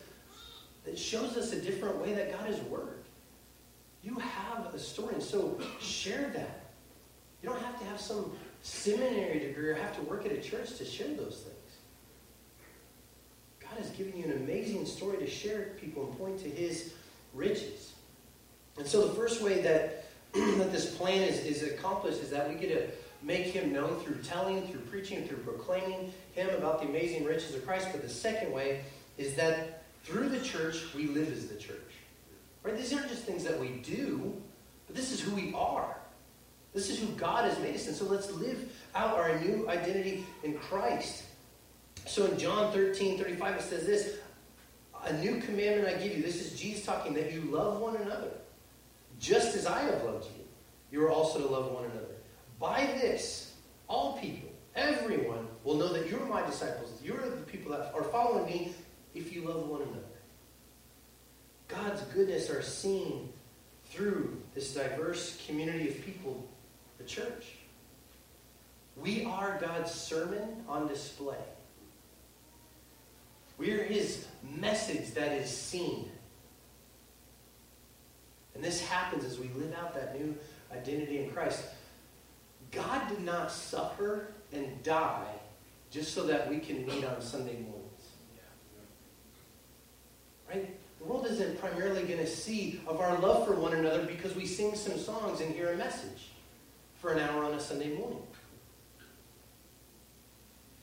it 0.85 0.97
shows 0.97 1.37
us 1.37 1.53
a 1.53 1.61
different 1.61 1.97
way 1.97 2.13
that 2.13 2.31
God 2.31 2.47
has 2.47 2.59
worked. 2.61 3.07
You 4.03 4.15
have 4.15 4.73
a 4.73 4.79
story, 4.79 5.15
and 5.15 5.23
so 5.23 5.59
share 5.81 6.31
that. 6.33 6.71
You 7.41 7.49
don't 7.49 7.61
have 7.61 7.77
to 7.79 7.85
have 7.85 7.99
some 7.99 8.31
seminary 8.67 9.39
degree 9.39 9.69
or 9.69 9.75
have 9.75 9.95
to 9.95 10.01
work 10.03 10.25
at 10.25 10.31
a 10.33 10.41
church 10.41 10.77
to 10.77 10.83
share 10.83 11.07
those 11.07 11.43
things. 11.45 11.55
God 13.61 13.77
has 13.79 13.89
given 13.91 14.17
you 14.17 14.25
an 14.25 14.33
amazing 14.33 14.85
story 14.85 15.17
to 15.17 15.27
share 15.27 15.69
people 15.79 16.05
and 16.05 16.17
point 16.17 16.39
to 16.39 16.49
his 16.49 16.93
riches. 17.33 17.93
And 18.77 18.85
so 18.85 19.07
the 19.07 19.15
first 19.15 19.41
way 19.41 19.61
that, 19.61 20.05
that 20.33 20.71
this 20.71 20.95
plan 20.95 21.21
is, 21.21 21.39
is 21.45 21.63
accomplished 21.63 22.21
is 22.21 22.29
that 22.29 22.49
we 22.49 22.55
get 22.55 22.69
to 22.69 23.25
make 23.25 23.45
him 23.45 23.71
known 23.71 23.99
through 24.01 24.21
telling, 24.21 24.67
through 24.67 24.81
preaching, 24.81 25.25
through 25.27 25.37
proclaiming 25.37 26.13
him 26.33 26.49
about 26.49 26.81
the 26.81 26.87
amazing 26.87 27.23
riches 27.23 27.55
of 27.55 27.65
Christ. 27.65 27.87
But 27.91 28.01
the 28.01 28.09
second 28.09 28.51
way 28.51 28.81
is 29.17 29.33
that 29.35 29.83
through 30.03 30.27
the 30.29 30.41
church, 30.41 30.93
we 30.93 31.07
live 31.07 31.31
as 31.31 31.47
the 31.47 31.55
church. 31.55 31.77
Right? 32.63 32.75
These 32.75 32.93
aren't 32.93 33.07
just 33.07 33.23
things 33.23 33.45
that 33.45 33.57
we 33.59 33.69
do, 33.69 34.35
but 34.87 34.95
this 34.95 35.11
is 35.13 35.21
who 35.21 35.33
we 35.33 35.53
are. 35.53 35.95
This 36.73 36.89
is 36.89 36.99
who 36.99 37.07
God 37.15 37.49
has 37.49 37.57
made 37.59 37.75
us. 37.75 37.87
And 37.87 37.95
so 37.95 38.05
let's 38.05 38.31
live 38.33 38.71
out 38.93 39.15
our 39.15 39.39
new 39.39 39.69
identity 39.69 40.25
in 40.43 40.57
Christ. 40.57 41.23
So 42.05 42.25
in 42.25 42.37
John 42.37 42.71
13, 42.71 43.17
35, 43.17 43.55
it 43.55 43.61
says 43.61 43.85
this 43.85 44.17
A 45.05 45.13
new 45.13 45.39
commandment 45.41 45.87
I 45.87 46.01
give 46.01 46.15
you. 46.15 46.23
This 46.23 46.41
is 46.41 46.59
Jesus 46.59 46.85
talking 46.85 47.13
that 47.15 47.31
you 47.33 47.41
love 47.41 47.79
one 47.79 47.95
another. 47.97 48.31
Just 49.19 49.55
as 49.55 49.65
I 49.65 49.81
have 49.81 50.03
loved 50.03 50.25
you, 50.25 50.43
you 50.91 51.05
are 51.05 51.11
also 51.11 51.39
to 51.39 51.47
love 51.47 51.71
one 51.71 51.85
another. 51.85 52.15
By 52.59 52.85
this, 53.01 53.53
all 53.87 54.17
people, 54.19 54.49
everyone, 54.75 55.47
will 55.63 55.75
know 55.75 55.91
that 55.93 56.09
you're 56.09 56.25
my 56.25 56.45
disciples. 56.45 57.01
You're 57.03 57.29
the 57.29 57.41
people 57.43 57.71
that 57.71 57.91
are 57.93 58.03
following 58.03 58.45
me 58.45 58.73
if 59.15 59.33
you 59.33 59.41
love 59.41 59.67
one 59.67 59.81
another. 59.81 59.99
God's 61.67 62.01
goodness 62.13 62.49
are 62.49 62.61
seen 62.61 63.33
through 63.85 64.41
this 64.55 64.73
diverse 64.73 65.43
community 65.45 65.89
of 65.89 66.05
people 66.05 66.47
the 66.97 67.03
church. 67.03 67.57
We 68.95 69.25
are 69.25 69.57
God's 69.61 69.91
sermon 69.91 70.63
on 70.67 70.87
display. 70.87 71.37
We 73.57 73.71
are 73.71 73.83
his 73.83 74.25
message 74.43 75.11
that 75.11 75.33
is 75.33 75.49
seen. 75.49 76.09
And 78.55 78.63
this 78.63 78.81
happens 78.81 79.23
as 79.23 79.39
we 79.39 79.49
live 79.55 79.73
out 79.79 79.93
that 79.93 80.19
new 80.19 80.35
identity 80.71 81.23
in 81.23 81.31
Christ. 81.31 81.63
God 82.71 83.07
did 83.07 83.21
not 83.21 83.51
suffer 83.51 84.29
and 84.51 84.81
die 84.83 85.27
just 85.91 86.13
so 86.13 86.25
that 86.27 86.49
we 86.49 86.59
can 86.59 86.85
meet 86.85 87.05
on 87.05 87.21
Sunday 87.21 87.53
mornings. 87.53 87.83
Right? 90.49 90.75
The 90.99 91.05
world 91.05 91.27
isn't 91.27 91.59
primarily 91.59 92.03
going 92.03 92.19
to 92.19 92.27
see 92.27 92.81
of 92.87 92.99
our 92.99 93.17
love 93.19 93.45
for 93.45 93.53
one 93.53 93.73
another 93.73 94.03
because 94.03 94.35
we 94.35 94.45
sing 94.45 94.75
some 94.75 94.97
songs 94.97 95.41
and 95.41 95.53
hear 95.53 95.71
a 95.73 95.77
message 95.77 96.29
for 96.99 97.13
an 97.13 97.19
hour 97.19 97.43
on 97.43 97.53
a 97.53 97.59
Sunday 97.59 97.95
morning. 97.95 98.21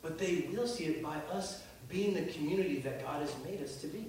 But 0.02 0.18
they 0.18 0.48
will 0.52 0.66
see 0.66 0.84
it 0.84 1.02
by 1.02 1.16
us 1.32 1.62
being 1.88 2.14
the 2.14 2.30
community 2.32 2.80
that 2.80 3.02
God 3.02 3.20
has 3.20 3.32
made 3.44 3.62
us 3.62 3.76
to 3.76 3.86
be 3.86 4.06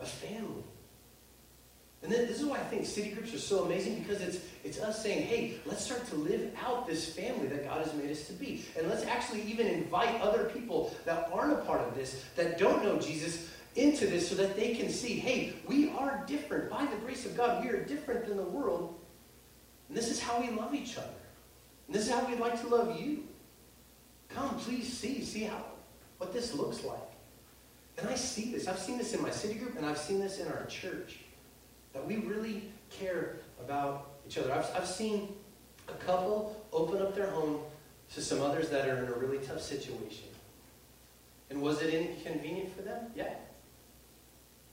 a 0.00 0.06
family. 0.06 0.64
And 2.02 2.10
this 2.10 2.40
is 2.40 2.46
why 2.46 2.56
I 2.56 2.64
think 2.64 2.84
city 2.84 3.10
groups 3.10 3.32
are 3.32 3.38
so 3.38 3.64
amazing 3.64 4.00
because 4.00 4.20
it's, 4.20 4.38
it's 4.64 4.80
us 4.80 5.00
saying, 5.02 5.22
hey, 5.22 5.54
let's 5.64 5.84
start 5.84 6.04
to 6.08 6.16
live 6.16 6.52
out 6.60 6.86
this 6.86 7.08
family 7.14 7.46
that 7.46 7.64
God 7.64 7.84
has 7.86 7.94
made 7.94 8.10
us 8.10 8.26
to 8.26 8.32
be. 8.32 8.64
And 8.76 8.88
let's 8.88 9.04
actually 9.04 9.42
even 9.42 9.68
invite 9.68 10.20
other 10.20 10.44
people 10.44 10.92
that 11.04 11.30
aren't 11.32 11.52
a 11.52 11.62
part 11.62 11.80
of 11.80 11.94
this, 11.94 12.24
that 12.34 12.58
don't 12.58 12.82
know 12.82 12.98
Jesus, 12.98 13.48
into 13.76 14.06
this 14.06 14.28
so 14.28 14.34
that 14.34 14.56
they 14.56 14.74
can 14.74 14.90
see, 14.90 15.18
hey, 15.18 15.54
we 15.66 15.90
are 15.90 16.24
different. 16.26 16.68
By 16.68 16.84
the 16.86 16.96
grace 16.96 17.24
of 17.24 17.36
God, 17.36 17.64
we 17.64 17.70
are 17.70 17.84
different 17.84 18.26
than 18.26 18.36
the 18.36 18.42
world. 18.42 18.98
And 19.88 19.96
this 19.96 20.10
is 20.10 20.20
how 20.20 20.40
we 20.40 20.50
love 20.50 20.74
each 20.74 20.96
other. 20.96 21.08
And 21.86 21.94
this 21.94 22.06
is 22.06 22.12
how 22.12 22.24
we'd 22.26 22.40
like 22.40 22.60
to 22.60 22.68
love 22.68 23.00
you. 23.00 23.24
Come, 24.28 24.56
please 24.56 24.90
see, 24.90 25.22
see 25.22 25.44
how 25.44 25.64
what 26.18 26.32
this 26.32 26.54
looks 26.54 26.84
like. 26.84 26.98
And 27.98 28.08
I 28.08 28.14
see 28.14 28.52
this. 28.52 28.68
I've 28.68 28.78
seen 28.78 28.96
this 28.96 29.12
in 29.12 29.20
my 29.20 29.30
city 29.30 29.54
group, 29.54 29.76
and 29.76 29.84
I've 29.84 29.98
seen 29.98 30.20
this 30.20 30.38
in 30.38 30.48
our 30.48 30.64
church. 30.66 31.18
That 31.92 32.06
we 32.06 32.16
really 32.16 32.70
care 32.90 33.36
about 33.60 34.12
each 34.26 34.38
other. 34.38 34.52
I've, 34.52 34.70
I've 34.74 34.86
seen 34.86 35.34
a 35.88 35.92
couple 36.04 36.64
open 36.72 37.02
up 37.02 37.14
their 37.14 37.30
home 37.30 37.60
to 38.14 38.20
some 38.20 38.40
others 38.40 38.70
that 38.70 38.88
are 38.88 38.98
in 38.98 39.08
a 39.08 39.12
really 39.12 39.44
tough 39.44 39.60
situation. 39.60 40.24
And 41.50 41.60
was 41.60 41.82
it 41.82 41.92
inconvenient 41.92 42.74
for 42.74 42.82
them? 42.82 43.06
Yeah. 43.14 43.34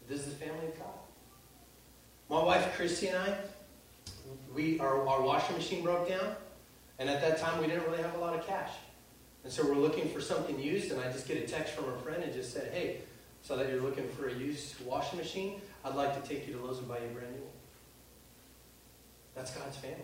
This 0.07 0.21
is 0.21 0.33
the 0.33 0.45
family 0.45 0.67
of 0.67 0.77
God. 0.77 0.87
My 2.29 2.43
wife 2.43 2.73
Christy 2.75 3.07
and 3.07 3.17
I, 3.17 3.35
we 4.53 4.79
our, 4.79 5.07
our 5.07 5.21
washing 5.21 5.55
machine 5.55 5.83
broke 5.83 6.09
down, 6.09 6.35
and 6.97 7.09
at 7.09 7.21
that 7.21 7.39
time 7.39 7.59
we 7.61 7.67
didn't 7.67 7.85
really 7.85 8.01
have 8.01 8.15
a 8.15 8.19
lot 8.19 8.37
of 8.37 8.45
cash. 8.45 8.71
And 9.43 9.51
so 9.51 9.65
we're 9.65 9.75
looking 9.75 10.09
for 10.09 10.19
something 10.19 10.59
used, 10.59 10.91
and 10.91 10.99
I 10.99 11.11
just 11.11 11.27
get 11.27 11.37
a 11.37 11.47
text 11.47 11.73
from 11.73 11.85
a 11.89 11.97
friend 11.99 12.23
and 12.23 12.33
just 12.33 12.53
said, 12.53 12.73
Hey, 12.73 13.01
so 13.41 13.55
that 13.55 13.69
you're 13.69 13.81
looking 13.81 14.07
for 14.09 14.27
a 14.27 14.33
used 14.33 14.79
washing 14.85 15.17
machine, 15.17 15.61
I'd 15.85 15.95
like 15.95 16.21
to 16.21 16.29
take 16.29 16.47
you 16.47 16.55
to 16.55 16.65
Lowe's 16.65 16.79
and 16.79 16.87
buy 16.87 16.97
you 16.97 17.05
a 17.05 17.13
brand 17.13 17.31
new 17.31 17.41
one. 17.41 17.51
That's 19.35 19.51
God's 19.51 19.77
family. 19.77 19.97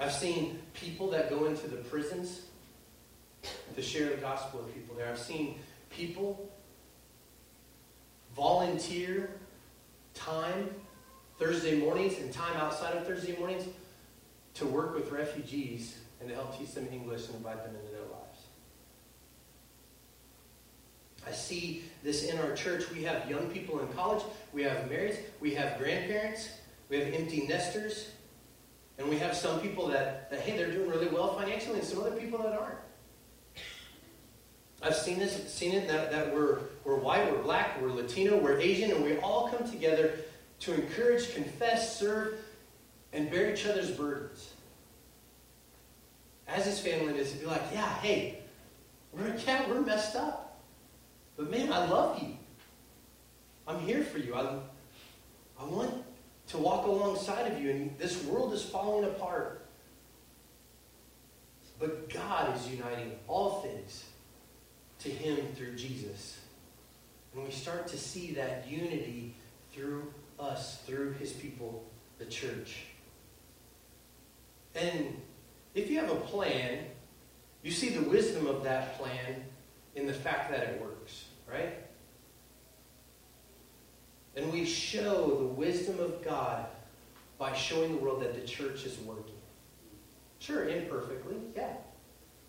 I've 0.00 0.12
seen 0.12 0.60
people 0.74 1.10
that 1.10 1.28
go 1.28 1.46
into 1.46 1.66
the 1.66 1.78
prisons 1.78 2.42
to 3.74 3.82
share 3.82 4.10
the 4.10 4.16
gospel 4.16 4.60
with 4.60 4.72
people 4.72 4.94
there. 4.94 5.08
I've 5.08 5.18
seen 5.18 5.58
people 5.90 6.48
volunteer 8.36 9.30
time 10.14 10.70
Thursday 11.38 11.78
mornings 11.78 12.18
and 12.18 12.32
time 12.32 12.56
outside 12.56 12.96
of 12.96 13.06
Thursday 13.06 13.36
mornings 13.38 13.64
to 14.54 14.66
work 14.66 14.94
with 14.94 15.12
refugees 15.12 15.96
and 16.20 16.28
to 16.28 16.34
help 16.34 16.58
teach 16.58 16.72
them 16.72 16.88
English 16.92 17.26
and 17.26 17.36
invite 17.36 17.64
them 17.64 17.74
into 17.76 17.92
their 17.92 18.00
lives. 18.00 18.40
I 21.26 21.32
see 21.32 21.84
this 22.02 22.24
in 22.24 22.38
our 22.38 22.54
church. 22.54 22.90
We 22.90 23.04
have 23.04 23.30
young 23.30 23.48
people 23.50 23.78
in 23.80 23.88
college, 23.88 24.22
we 24.52 24.62
have 24.64 24.88
marrieds, 24.88 25.18
we 25.40 25.54
have 25.54 25.78
grandparents, 25.78 26.48
we 26.88 26.98
have 26.98 27.14
empty 27.14 27.46
nesters, 27.46 28.10
and 28.98 29.08
we 29.08 29.18
have 29.18 29.36
some 29.36 29.60
people 29.60 29.86
that, 29.88 30.30
that 30.30 30.40
hey, 30.40 30.56
they're 30.56 30.72
doing 30.72 30.90
really 30.90 31.08
well 31.08 31.34
financially, 31.34 31.78
and 31.78 31.86
some 31.86 32.00
other 32.00 32.16
people 32.16 32.38
that 32.38 32.58
aren't. 32.58 32.78
I've 34.82 34.96
seen 34.96 35.18
this, 35.18 35.52
seen 35.52 35.74
it 35.74 35.88
that, 35.88 36.10
that 36.10 36.32
we're, 36.32 36.60
we're 36.84 36.96
white, 36.96 37.30
we're 37.30 37.42
black, 37.42 37.80
we're 37.82 37.90
Latino, 37.90 38.36
we're 38.36 38.58
Asian, 38.58 38.90
and 38.90 39.04
we 39.04 39.18
all 39.18 39.48
come 39.48 39.68
together 39.68 40.18
to 40.60 40.74
encourage, 40.74 41.34
confess, 41.34 41.98
serve, 41.98 42.34
and 43.12 43.30
bear 43.30 43.52
each 43.52 43.66
other's 43.66 43.90
burdens 43.90 44.50
as 46.48 46.64
his 46.64 46.80
family 46.80 47.16
is 47.18 47.32
to 47.32 47.38
be 47.38 47.46
like, 47.46 47.62
yeah, 47.72 47.94
hey, 48.00 48.38
we're, 49.12 49.34
yeah, 49.46 49.68
we're 49.68 49.80
messed 49.80 50.16
up. 50.16 50.60
But 51.36 51.50
man, 51.50 51.72
I 51.72 51.86
love 51.86 52.20
you. 52.22 52.36
I'm 53.66 53.80
here 53.80 54.02
for 54.02 54.18
you. 54.18 54.34
I, 54.34 54.58
I 55.60 55.64
want 55.64 56.02
to 56.48 56.58
walk 56.58 56.86
alongside 56.86 57.52
of 57.52 57.60
you. 57.60 57.70
And 57.70 57.98
this 57.98 58.24
world 58.24 58.52
is 58.54 58.64
falling 58.64 59.04
apart. 59.04 59.66
But 61.78 62.08
God 62.12 62.56
is 62.56 62.68
uniting 62.68 63.12
all 63.28 63.60
things 63.60 64.04
to 65.00 65.10
Him 65.10 65.36
through 65.54 65.76
Jesus. 65.76 66.38
And 67.34 67.44
we 67.44 67.52
start 67.52 67.86
to 67.88 67.98
see 67.98 68.32
that 68.32 68.66
unity 68.68 69.34
through 69.72 70.12
us, 70.38 70.78
through 70.86 71.12
His 71.12 71.32
people, 71.32 71.84
the 72.18 72.24
church. 72.24 72.84
And 74.74 75.20
if 75.74 75.90
you 75.90 75.98
have 76.00 76.10
a 76.10 76.16
plan, 76.16 76.84
you 77.62 77.70
see 77.70 77.90
the 77.90 78.08
wisdom 78.08 78.46
of 78.46 78.62
that 78.64 78.98
plan 78.98 79.42
in 79.94 80.06
the 80.06 80.12
fact 80.12 80.50
that 80.50 80.60
it 80.60 80.80
works, 80.80 81.24
right? 81.50 81.74
And 84.36 84.52
we 84.52 84.64
show 84.64 85.36
the 85.38 85.46
wisdom 85.46 85.98
of 85.98 86.22
God 86.22 86.66
by 87.38 87.52
showing 87.54 87.96
the 87.96 87.98
world 87.98 88.22
that 88.22 88.34
the 88.34 88.46
church 88.46 88.84
is 88.84 88.98
working. 89.00 89.34
Sure, 90.38 90.68
imperfectly, 90.68 91.36
yeah. 91.56 91.74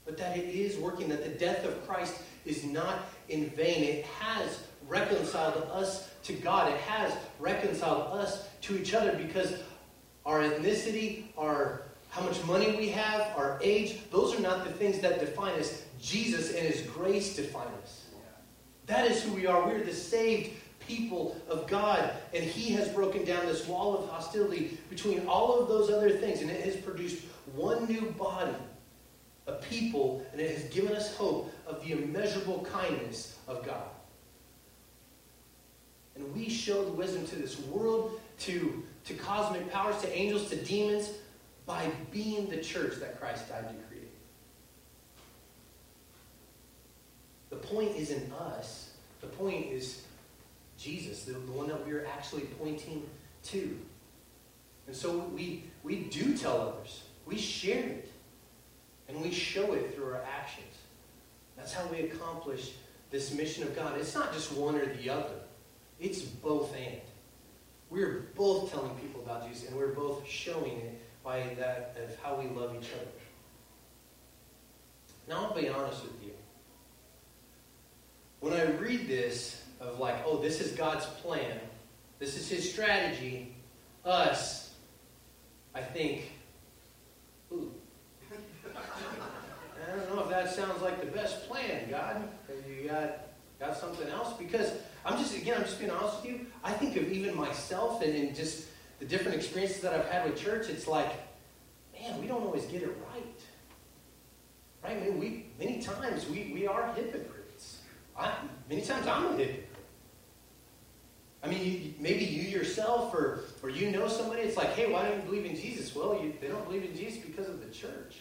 But 0.06 0.18
that 0.18 0.38
it 0.38 0.46
is 0.46 0.78
working, 0.78 1.10
that 1.10 1.24
the 1.24 1.32
death 1.32 1.66
of 1.66 1.88
Christ 1.88 2.22
is 2.46 2.64
not 2.64 3.10
in 3.30 3.50
vain. 3.50 3.84
It 3.84 4.06
has 4.06 4.60
reconciled 4.90 5.70
us 5.72 6.10
to 6.24 6.34
God, 6.34 6.72
it 6.72 6.80
has 6.82 7.14
reconciled 7.40 8.14
us 8.20 8.48
to 8.62 8.78
each 8.78 8.94
other 8.94 9.14
because 9.14 9.54
our 10.26 10.42
ethnicity, 10.42 11.26
our 11.38 11.84
how 12.10 12.22
much 12.22 12.44
money 12.46 12.76
we 12.76 12.90
have, 12.90 13.22
our 13.38 13.60
age, 13.62 14.00
those 14.12 14.36
are 14.36 14.42
not 14.42 14.66
the 14.66 14.72
things 14.72 15.00
that 15.00 15.20
define 15.20 15.60
us. 15.60 15.84
Jesus 16.02 16.54
and 16.54 16.68
His 16.68 16.82
grace 16.82 17.36
define 17.36 17.68
us. 17.84 18.06
That 18.88 19.10
is 19.10 19.22
who 19.22 19.34
we 19.34 19.46
are. 19.46 19.66
We're 19.68 19.84
the 19.84 19.94
saved 19.94 20.52
people 20.80 21.40
of 21.48 21.68
God. 21.68 22.12
And 22.34 22.44
He 22.44 22.74
has 22.74 22.90
broken 22.90 23.26
down 23.26 23.46
this 23.46 23.68
wall 23.68 23.96
of 23.96 24.10
hostility 24.10 24.80
between 24.90 25.28
all 25.28 25.60
of 25.60 25.68
those 25.68 25.92
other 25.92 26.10
things. 26.10 26.42
And 26.42 26.50
it 26.50 26.66
has 26.66 26.76
produced 26.78 27.24
one 27.54 27.86
new 27.86 28.10
body, 28.12 28.56
a 29.46 29.54
people, 29.54 30.26
and 30.32 30.42
it 30.42 30.58
has 30.58 30.64
given 30.74 30.96
us 30.96 31.16
hope 31.16 31.54
of 31.68 31.84
the 31.86 31.92
immeasurable 31.92 32.66
kindness 32.72 33.38
of 33.48 33.64
God. 33.64 33.84
And 36.20 36.36
we 36.36 36.50
show 36.50 36.84
the 36.84 36.92
wisdom 36.92 37.26
to 37.28 37.36
this 37.38 37.60
world, 37.60 38.20
to, 38.40 38.84
to 39.06 39.14
cosmic 39.14 39.72
powers, 39.72 40.00
to 40.02 40.14
angels, 40.14 40.50
to 40.50 40.58
demons, 40.58 41.10
by 41.66 41.90
being 42.12 42.50
the 42.50 42.58
church 42.58 42.96
that 43.00 43.20
Christ 43.20 43.48
died 43.48 43.70
to 43.70 43.76
create. 43.88 44.12
The 47.50 47.56
point 47.56 47.96
isn't 47.96 48.32
us. 48.34 48.92
The 49.22 49.28
point 49.28 49.68
is 49.68 50.04
Jesus, 50.78 51.24
the, 51.24 51.34
the 51.34 51.52
one 51.52 51.68
that 51.68 51.86
we 51.86 51.94
are 51.94 52.06
actually 52.08 52.44
pointing 52.60 53.08
to. 53.46 53.80
And 54.88 54.96
so 54.96 55.20
we, 55.36 55.64
we 55.84 55.98
do 56.06 56.36
tell 56.38 56.60
others. 56.60 57.04
We 57.26 57.38
share 57.38 57.84
it. 57.84 58.12
And 59.08 59.22
we 59.22 59.32
show 59.32 59.74
it 59.74 59.96
through 59.96 60.06
our 60.06 60.24
actions. 60.36 60.66
That's 61.58 61.74
how 61.74 61.86
we 61.88 62.02
accomplish 62.02 62.74
this 63.12 63.34
mission 63.34 63.64
of 63.64 63.76
God. 63.76 63.98
It's 64.00 64.16
not 64.16 64.34
just 64.34 64.52
one 64.54 64.76
or 64.76 64.86
the 64.86 65.10
other. 65.10 65.34
It's 66.00 66.22
both 66.22 66.74
and. 66.76 67.02
We're 67.90 68.28
both 68.36 68.72
telling 68.72 68.96
people 68.96 69.22
about 69.22 69.48
Jesus, 69.48 69.68
and 69.68 69.78
we're 69.78 69.94
both 69.94 70.28
showing 70.28 70.78
it 70.78 71.02
by 71.24 71.56
that 71.58 71.98
of 72.04 72.16
how 72.22 72.36
we 72.36 72.48
love 72.50 72.76
each 72.76 72.90
other. 72.94 73.08
Now, 75.28 75.46
I'll 75.46 75.56
be 75.56 75.70
honest 75.70 76.04
with 76.04 76.24
you. 76.24 76.32
When 78.40 78.54
I 78.54 78.66
read 78.78 79.08
this, 79.08 79.64
of 79.80 80.00
like, 80.00 80.24
oh, 80.26 80.42
this 80.42 80.62
is 80.62 80.74
God's 80.74 81.06
plan, 81.06 81.60
this 82.20 82.38
is 82.38 82.50
His 82.50 82.70
strategy, 82.70 83.56
us, 84.06 84.74
I 85.74 85.82
think, 85.82 86.32
ooh. 87.52 87.72
I 88.76 89.96
don't 89.96 90.16
know 90.16 90.24
if 90.24 90.30
that 90.30 90.54
sounds 90.54 90.82
like 90.82 91.00
the 91.00 91.08
best 91.08 91.48
plan, 91.48 91.90
God. 91.90 92.28
You 92.68 92.90
got, 92.90 93.28
got 93.60 93.78
something 93.78 94.08
else? 94.10 94.34
Because 94.38 94.72
I'm 95.06 95.18
just, 95.18 95.36
again, 95.36 95.58
I'm 95.58 95.64
just 95.64 95.80
being 95.80 95.92
honest 95.92 96.22
with 96.22 96.32
you. 96.32 96.46
I 96.64 96.72
think 96.74 96.96
of 96.98 97.12
even 97.12 97.36
myself 97.36 98.02
and, 98.02 98.14
and 98.14 98.36
just 98.36 98.68
the 99.00 99.06
different 99.06 99.38
experiences 99.38 99.82
that 99.82 99.94
I've 99.94 100.10
had 100.10 100.30
with 100.30 100.40
church, 100.40 100.70
it's 100.70 100.88
like, 100.88 101.12
man, 102.00 102.20
we 102.20 102.28
don't 102.28 102.44
always 102.44 102.66
get 102.66 102.82
it 102.84 102.98
right. 103.14 103.42
Right? 104.84 104.98
I 104.98 105.00
mean, 105.00 105.20
we 105.20 105.46
many 105.58 105.82
times 105.82 106.28
we, 106.28 106.52
we 106.54 106.68
are 106.68 106.94
hypocrites. 106.94 107.80
I, 108.18 108.34
many 108.70 108.82
times 108.82 109.08
I'm 109.08 109.26
a 109.26 109.38
hypocrite. 109.38 109.66
I 111.42 111.48
mean, 111.48 111.96
maybe 112.00 112.26
you 112.26 112.42
yourself 112.42 113.14
or, 113.14 113.46
or 113.64 113.70
you 113.70 113.92
know 113.92 114.10
somebody, 114.10 114.42
it's 114.42 114.58
like, 114.58 114.74
hey, 114.74 114.92
why 114.92 115.08
don't 115.08 115.18
you 115.18 115.22
believe 115.24 115.46
in 115.46 115.56
Jesus? 115.56 115.96
Well, 115.96 116.20
you, 116.22 116.34
they 116.42 116.50
don't 116.50 116.66
believe 116.66 116.84
in 116.84 116.96
Jesus 116.96 117.24
because 117.24 117.48
of 117.48 117.66
the 117.66 117.72
church. 117.74 118.18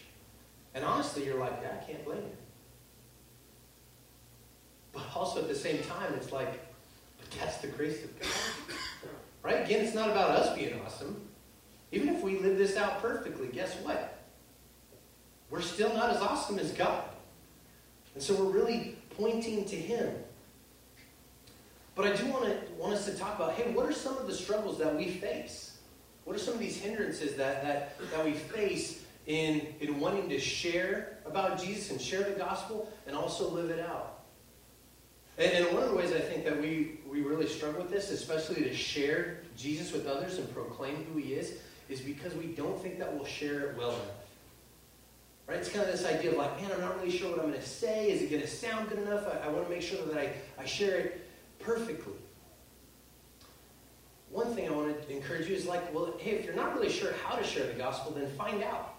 And 0.74 0.84
honestly, 0.84 1.24
you're 1.24 1.38
like, 1.38 1.58
yeah, 1.60 1.78
I 1.80 1.84
can't 1.84 2.04
blame 2.04 2.18
you. 2.18 2.36
But 4.92 5.02
also 5.16 5.40
at 5.40 5.48
the 5.48 5.54
same 5.54 5.82
time, 5.82 6.14
it's 6.14 6.30
like, 6.30 6.67
that's 7.38 7.58
the 7.58 7.68
grace 7.68 8.04
of 8.04 8.20
God. 8.20 8.30
Right? 9.42 9.64
Again, 9.64 9.84
it's 9.84 9.94
not 9.94 10.10
about 10.10 10.30
us 10.30 10.56
being 10.56 10.80
awesome. 10.84 11.20
Even 11.92 12.08
if 12.08 12.22
we 12.22 12.38
live 12.38 12.58
this 12.58 12.76
out 12.76 13.00
perfectly, 13.00 13.48
guess 13.48 13.74
what? 13.76 14.18
We're 15.50 15.62
still 15.62 15.92
not 15.94 16.10
as 16.10 16.20
awesome 16.20 16.58
as 16.58 16.72
God. 16.72 17.04
And 18.14 18.22
so 18.22 18.34
we're 18.34 18.50
really 18.50 18.96
pointing 19.16 19.64
to 19.66 19.76
Him. 19.76 20.12
But 21.94 22.06
I 22.06 22.16
do 22.16 22.26
want 22.26 22.44
to 22.44 22.56
want 22.74 22.94
us 22.94 23.06
to 23.06 23.16
talk 23.16 23.36
about, 23.36 23.54
hey, 23.54 23.72
what 23.72 23.86
are 23.86 23.92
some 23.92 24.16
of 24.18 24.26
the 24.26 24.34
struggles 24.34 24.78
that 24.78 24.94
we 24.94 25.08
face? 25.08 25.78
What 26.24 26.36
are 26.36 26.38
some 26.38 26.54
of 26.54 26.60
these 26.60 26.76
hindrances 26.76 27.36
that, 27.36 27.62
that, 27.62 27.98
that 28.10 28.24
we 28.24 28.32
face 28.32 29.02
in, 29.26 29.66
in 29.80 29.98
wanting 29.98 30.28
to 30.28 30.38
share 30.38 31.18
about 31.24 31.60
Jesus 31.60 31.90
and 31.90 32.00
share 32.00 32.22
the 32.22 32.38
gospel 32.38 32.92
and 33.06 33.16
also 33.16 33.50
live 33.50 33.70
it 33.70 33.80
out? 33.80 34.17
And, 35.38 35.52
and 35.52 35.74
one 35.74 35.84
of 35.84 35.90
the 35.90 35.96
ways 35.96 36.12
I 36.12 36.20
think 36.20 36.44
that 36.44 36.60
we, 36.60 36.98
we 37.08 37.20
really 37.22 37.46
struggle 37.46 37.82
with 37.82 37.90
this, 37.90 38.10
especially 38.10 38.64
to 38.64 38.74
share 38.74 39.38
Jesus 39.56 39.92
with 39.92 40.06
others 40.06 40.38
and 40.38 40.52
proclaim 40.52 41.06
who 41.12 41.18
he 41.18 41.34
is, 41.34 41.54
is 41.88 42.00
because 42.00 42.34
we 42.34 42.46
don't 42.46 42.80
think 42.82 42.98
that 42.98 43.14
we'll 43.14 43.24
share 43.24 43.70
it 43.70 43.78
well 43.78 43.90
enough. 43.90 44.02
Right? 45.46 45.58
It's 45.58 45.70
kind 45.70 45.86
of 45.88 45.92
this 45.92 46.04
idea 46.04 46.32
of 46.32 46.36
like, 46.36 46.60
man, 46.60 46.70
I'm 46.72 46.80
not 46.80 46.96
really 46.98 47.16
sure 47.16 47.30
what 47.30 47.38
I'm 47.38 47.48
going 47.48 47.60
to 47.60 47.66
say. 47.66 48.10
Is 48.10 48.20
it 48.20 48.30
going 48.30 48.42
to 48.42 48.48
sound 48.48 48.90
good 48.90 48.98
enough? 48.98 49.26
I, 49.26 49.46
I 49.46 49.48
want 49.48 49.64
to 49.64 49.70
make 49.70 49.80
sure 49.80 50.04
that 50.04 50.18
I, 50.18 50.32
I 50.60 50.66
share 50.66 50.98
it 50.98 51.26
perfectly. 51.60 52.12
One 54.30 54.54
thing 54.54 54.68
I 54.68 54.72
want 54.72 55.08
to 55.08 55.16
encourage 55.16 55.48
you 55.48 55.56
is 55.56 55.66
like, 55.66 55.94
well, 55.94 56.14
hey, 56.18 56.32
if 56.32 56.44
you're 56.44 56.54
not 56.54 56.74
really 56.74 56.90
sure 56.90 57.14
how 57.24 57.36
to 57.36 57.44
share 57.44 57.66
the 57.66 57.72
gospel, 57.72 58.12
then 58.12 58.28
find 58.32 58.62
out. 58.62 58.96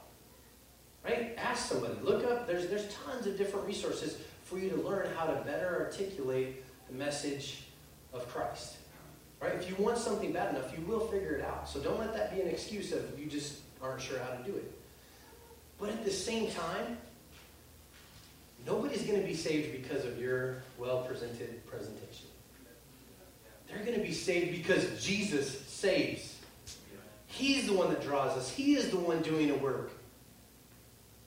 Right? 1.04 1.36
Ask 1.38 1.68
somebody. 1.68 1.94
Look 2.02 2.24
up. 2.26 2.48
There's, 2.48 2.68
there's 2.68 2.92
tons 3.06 3.28
of 3.28 3.38
different 3.38 3.68
resources 3.68 4.18
for 4.50 4.58
you 4.58 4.70
to 4.70 4.78
learn 4.78 5.08
how 5.16 5.26
to 5.26 5.36
better 5.44 5.86
articulate 5.86 6.64
the 6.90 6.96
message 6.96 7.62
of 8.14 8.28
Christ. 8.30 8.78
Right? 9.40 9.54
If 9.54 9.70
you 9.70 9.76
want 9.76 9.98
something 10.00 10.34
bad 10.34 10.56
enough, 10.56 10.74
you 10.78 10.84
will 10.86 11.08
figure 11.08 11.34
it 11.34 11.46
out. 11.46 11.70
So 11.70 11.80
don't 11.80 12.00
let 12.00 12.14
that 12.16 12.34
be 12.34 12.42
an 12.42 12.48
excuse 12.48 12.92
of 12.92 13.18
you 13.18 13.28
just 13.28 13.60
aren't 13.82 14.02
sure 14.02 14.18
how 14.20 14.36
to 14.36 14.44
do 14.44 14.58
it. 14.58 14.72
But 15.80 15.90
at 15.90 16.04
the 16.04 16.12
same 16.12 16.50
time, 16.52 16.98
nobody's 18.66 19.04
going 19.04 19.22
to 19.22 19.26
be 19.26 19.36
saved 19.36 19.72
because 19.72 20.04
of 20.04 20.20
your 20.20 20.58
well 20.78 21.04
presented 21.04 21.66
presentation. 21.68 22.26
They're 23.68 23.86
going 23.86 23.98
to 23.98 24.04
be 24.04 24.14
saved 24.14 24.52
because 24.52 25.04
Jesus 25.04 25.62
saves. 25.68 26.38
He's 27.28 27.68
the 27.68 27.74
one 27.74 27.90
that 27.90 28.02
draws 28.02 28.36
us, 28.36 28.50
He 28.50 28.76
is 28.76 28.90
the 28.90 28.98
one 28.98 29.22
doing 29.22 29.48
the 29.48 29.56
work. 29.56 29.92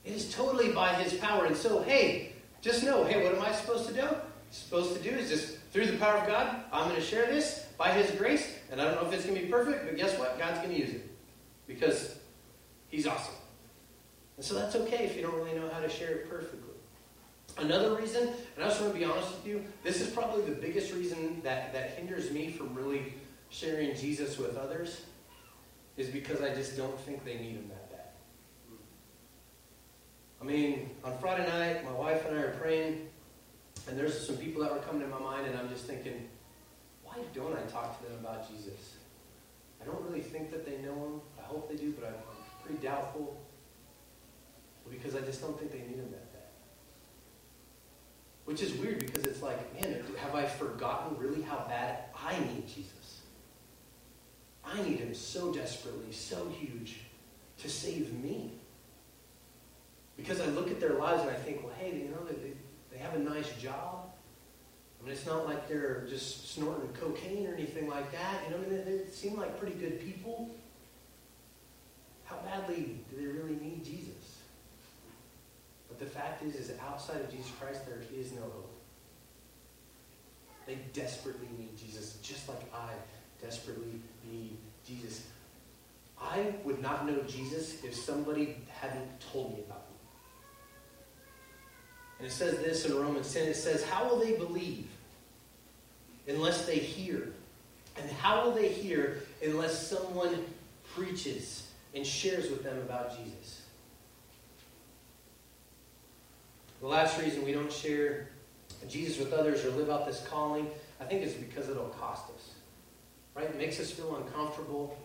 It 0.03 0.11
is 0.11 0.33
totally 0.33 0.73
by 0.73 0.93
His 0.95 1.13
power. 1.13 1.45
And 1.45 1.55
so, 1.55 1.81
hey, 1.81 2.32
just 2.63 2.83
know 2.83 3.03
hey, 3.03 3.23
what 3.23 3.35
am 3.35 3.41
I 3.41 3.51
supposed 3.51 3.87
to 3.89 3.93
do? 3.93 4.07
Supposed 4.49 4.95
to 4.95 5.03
do 5.03 5.09
is 5.09 5.29
just 5.29 5.57
through 5.71 5.87
the 5.87 5.97
power 5.97 6.17
of 6.17 6.27
God, 6.27 6.63
I'm 6.71 6.87
going 6.87 6.99
to 6.99 7.05
share 7.05 7.27
this 7.27 7.67
by 7.77 7.91
His 7.91 8.09
grace. 8.11 8.55
And 8.71 8.79
I 8.79 8.85
don't 8.85 8.95
know 8.95 9.07
if 9.07 9.13
it's 9.13 9.25
going 9.25 9.35
to 9.35 9.41
be 9.41 9.51
perfect, 9.51 9.85
but 9.85 9.97
guess 9.97 10.17
what? 10.17 10.39
God's 10.39 10.59
going 10.59 10.69
to 10.69 10.79
use 10.79 10.91
it 10.91 11.09
because 11.67 12.15
He's 12.89 13.05
awesome. 13.05 13.35
And 14.37 14.45
so 14.45 14.55
that's 14.55 14.75
okay 14.75 15.05
if 15.05 15.15
you 15.15 15.21
don't 15.21 15.35
really 15.35 15.53
know 15.53 15.69
how 15.71 15.79
to 15.79 15.89
share 15.89 16.09
it 16.09 16.29
perfectly. 16.29 16.73
Another 17.57 17.95
reason, 17.95 18.29
and 18.55 18.63
I 18.63 18.67
just 18.67 18.81
want 18.81 18.93
to 18.93 18.99
be 18.99 19.05
honest 19.05 19.31
with 19.31 19.47
you, 19.47 19.63
this 19.83 20.01
is 20.01 20.09
probably 20.09 20.43
the 20.43 20.59
biggest 20.59 20.93
reason 20.93 21.41
that, 21.43 21.71
that 21.73 21.91
hinders 21.91 22.31
me 22.31 22.51
from 22.51 22.73
really 22.73 23.13
sharing 23.49 23.95
Jesus 23.95 24.39
with 24.39 24.57
others, 24.57 25.01
is 25.97 26.09
because 26.09 26.41
I 26.41 26.53
just 26.55 26.75
don't 26.75 26.99
think 27.01 27.23
they 27.25 27.35
need 27.35 27.55
him 27.55 27.69
that. 27.69 27.82
I 30.43 30.45
mean, 30.45 30.89
on 31.05 31.17
Friday 31.19 31.47
night, 31.47 31.85
my 31.85 31.93
wife 31.93 32.25
and 32.25 32.37
I 32.37 32.41
are 32.41 32.51
praying, 32.59 33.07
and 33.87 33.97
there's 33.97 34.27
some 34.27 34.35
people 34.35 34.61
that 34.61 34.73
were 34.73 34.79
coming 34.79 35.01
to 35.01 35.07
my 35.07 35.19
mind, 35.19 35.47
and 35.47 35.57
I'm 35.57 35.69
just 35.69 35.85
thinking, 35.85 36.27
why 37.05 37.15
don't 37.33 37.57
I 37.57 37.61
talk 37.71 37.97
to 38.01 38.09
them 38.09 38.19
about 38.19 38.49
Jesus? 38.51 38.95
I 39.81 39.85
don't 39.85 40.01
really 40.03 40.19
think 40.19 40.51
that 40.51 40.65
they 40.65 40.79
know 40.79 40.93
him. 40.93 41.21
I 41.39 41.43
hope 41.43 41.69
they 41.69 41.77
do, 41.77 41.93
but 41.97 42.07
I'm, 42.07 42.15
pretty 42.65 42.81
doubtful. 42.85 43.37
Because 44.89 45.15
I 45.15 45.21
just 45.21 45.41
don't 45.41 45.57
think 45.59 45.71
they 45.71 45.79
need 45.79 45.97
him 45.97 46.11
that 46.11 46.31
bad. 46.31 46.41
Which 48.45 48.61
is 48.61 48.73
weird 48.73 48.99
because 48.99 49.25
it's 49.25 49.41
like, 49.41 49.81
man, 49.81 50.01
have 50.17 50.35
I 50.35 50.45
forgotten 50.45 51.17
really 51.17 51.41
how 51.41 51.65
bad 51.67 52.05
I 52.17 52.37
need 52.39 52.67
Jesus? 52.67 53.21
I 54.65 54.81
need 54.81 54.99
him 54.99 55.13
so 55.13 55.53
desperately, 55.53 56.11
so 56.11 56.47
huge 56.57 57.01
to 57.59 57.69
save 57.69 58.13
me. 58.13 58.59
Because 60.17 60.39
I 60.41 60.45
look 60.47 60.69
at 60.69 60.79
their 60.79 60.93
lives 60.93 61.21
and 61.21 61.31
I 61.31 61.35
think, 61.35 61.63
well, 61.63 61.73
hey, 61.79 61.89
you 61.89 62.09
know, 62.09 62.23
they, 62.25 62.53
they 62.91 62.97
have 62.97 63.15
a 63.15 63.19
nice 63.19 63.51
job. 63.61 64.11
I 64.99 65.05
mean, 65.05 65.13
it's 65.13 65.25
not 65.25 65.45
like 65.45 65.67
they're 65.67 66.05
just 66.07 66.53
snorting 66.53 66.87
cocaine 66.93 67.47
or 67.47 67.53
anything 67.53 67.89
like 67.89 68.11
that. 68.11 68.43
You 68.45 68.51
know, 68.51 68.57
I 68.57 68.69
mean, 68.69 68.85
they, 68.85 68.91
they 68.91 69.09
seem 69.09 69.37
like 69.37 69.59
pretty 69.59 69.75
good 69.75 69.99
people. 69.99 70.49
How 72.25 72.37
badly 72.37 72.99
do 73.09 73.17
they 73.17 73.25
really 73.27 73.55
need 73.55 73.83
Jesus? 73.83 74.39
But 75.89 75.99
the 75.99 76.05
fact 76.05 76.43
is, 76.43 76.55
is 76.55 76.71
outside 76.79 77.21
of 77.21 77.31
Jesus 77.31 77.51
Christ, 77.59 77.85
there 77.85 78.01
is 78.15 78.31
no 78.31 78.41
hope. 78.41 78.73
They 80.65 80.77
desperately 80.93 81.47
need 81.57 81.77
Jesus, 81.77 82.17
just 82.21 82.47
like 82.47 82.61
I 82.73 82.93
desperately 83.41 83.99
need 84.31 84.57
Jesus. 84.87 85.27
I 86.21 86.53
would 86.63 86.81
not 86.81 87.05
know 87.05 87.21
Jesus 87.27 87.83
if 87.83 87.93
somebody 87.93 88.55
hadn't 88.79 89.19
told 89.31 89.57
me 89.57 89.63
about. 89.67 89.82
And 92.23 92.31
it 92.31 92.35
says 92.35 92.57
this 92.59 92.85
in 92.85 92.95
Romans 92.95 93.33
10 93.33 93.49
it 93.49 93.53
says, 93.53 93.83
How 93.83 94.07
will 94.07 94.17
they 94.17 94.37
believe 94.37 94.87
unless 96.25 96.65
they 96.65 96.77
hear? 96.77 97.33
And 97.97 98.09
how 98.09 98.45
will 98.45 98.53
they 98.53 98.69
hear 98.69 99.23
unless 99.43 99.89
someone 99.89 100.45
preaches 100.95 101.67
and 101.93 102.07
shares 102.07 102.49
with 102.49 102.63
them 102.63 102.77
about 102.77 103.09
Jesus? 103.17 103.63
The 106.79 106.87
last 106.87 107.21
reason 107.21 107.43
we 107.43 107.51
don't 107.51 107.71
share 107.71 108.29
Jesus 108.87 109.19
with 109.19 109.33
others 109.33 109.65
or 109.65 109.71
live 109.71 109.89
out 109.89 110.05
this 110.05 110.25
calling, 110.25 110.69
I 111.01 111.03
think, 111.03 111.23
is 111.23 111.33
because 111.33 111.67
it'll 111.67 111.89
cost 111.89 112.29
us. 112.29 112.51
Right? 113.35 113.47
It 113.47 113.57
makes 113.57 113.81
us 113.81 113.91
feel 113.91 114.15
uncomfortable. 114.15 114.97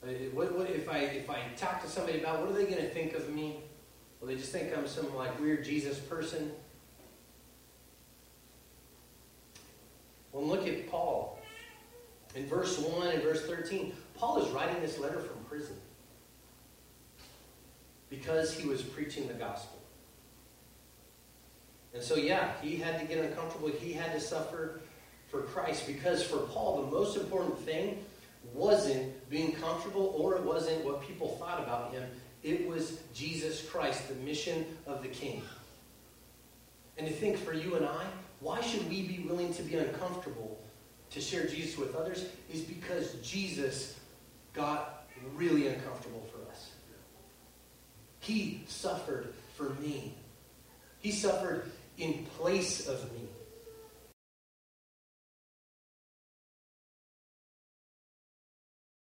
Uh, 0.00 0.10
what, 0.32 0.56
what, 0.56 0.70
if 0.70 0.88
I 0.88 0.98
if 0.98 1.28
I 1.28 1.40
talk 1.56 1.82
to 1.82 1.88
somebody 1.88 2.20
about 2.20 2.40
what 2.40 2.50
are 2.50 2.54
they 2.54 2.66
going 2.66 2.76
to 2.76 2.90
think 2.90 3.14
of 3.14 3.28
me? 3.34 3.56
Will 4.24 4.30
they 4.30 4.36
just 4.36 4.52
think 4.52 4.74
I'm 4.74 4.86
some 4.86 5.14
like 5.14 5.38
weird 5.38 5.66
Jesus 5.66 5.98
person? 5.98 6.50
Well, 10.32 10.46
look 10.46 10.66
at 10.66 10.90
Paul. 10.90 11.38
In 12.34 12.46
verse 12.46 12.78
1 12.78 13.08
and 13.08 13.22
verse 13.22 13.44
13, 13.44 13.92
Paul 14.14 14.42
is 14.42 14.50
writing 14.52 14.80
this 14.80 14.98
letter 14.98 15.20
from 15.20 15.44
prison 15.44 15.76
because 18.08 18.54
he 18.54 18.66
was 18.66 18.80
preaching 18.80 19.28
the 19.28 19.34
gospel. 19.34 19.78
And 21.92 22.02
so, 22.02 22.14
yeah, 22.14 22.52
he 22.62 22.76
had 22.76 22.98
to 23.00 23.04
get 23.04 23.22
uncomfortable. 23.22 23.68
He 23.68 23.92
had 23.92 24.14
to 24.14 24.20
suffer 24.20 24.80
for 25.28 25.42
Christ 25.42 25.86
because 25.86 26.22
for 26.22 26.38
Paul, 26.38 26.86
the 26.86 26.90
most 26.90 27.18
important 27.18 27.58
thing 27.58 28.02
wasn't 28.54 29.28
being 29.28 29.52
comfortable 29.52 30.14
or 30.16 30.36
it 30.36 30.44
wasn't 30.44 30.82
what 30.82 31.06
people 31.06 31.36
thought 31.36 31.62
about 31.62 31.92
him. 31.92 32.04
It 32.44 32.68
was 32.68 32.98
Jesus 33.14 33.66
Christ, 33.68 34.06
the 34.08 34.14
mission 34.16 34.66
of 34.86 35.02
the 35.02 35.08
King. 35.08 35.42
And 36.98 37.08
to 37.08 37.12
think 37.12 37.38
for 37.38 37.54
you 37.54 37.74
and 37.74 37.86
I, 37.86 38.04
why 38.40 38.60
should 38.60 38.88
we 38.90 39.02
be 39.02 39.24
willing 39.26 39.52
to 39.54 39.62
be 39.62 39.76
uncomfortable 39.76 40.60
to 41.10 41.20
share 41.20 41.46
Jesus 41.46 41.78
with 41.78 41.96
others? 41.96 42.26
Is 42.52 42.60
because 42.60 43.14
Jesus 43.22 43.98
got 44.52 45.06
really 45.34 45.68
uncomfortable 45.68 46.28
for 46.30 46.50
us. 46.50 46.72
He 48.20 48.62
suffered 48.68 49.32
for 49.56 49.70
me. 49.80 50.14
He 51.00 51.12
suffered 51.12 51.70
in 51.96 52.26
place 52.36 52.86
of 52.86 53.10
me. 53.14 53.28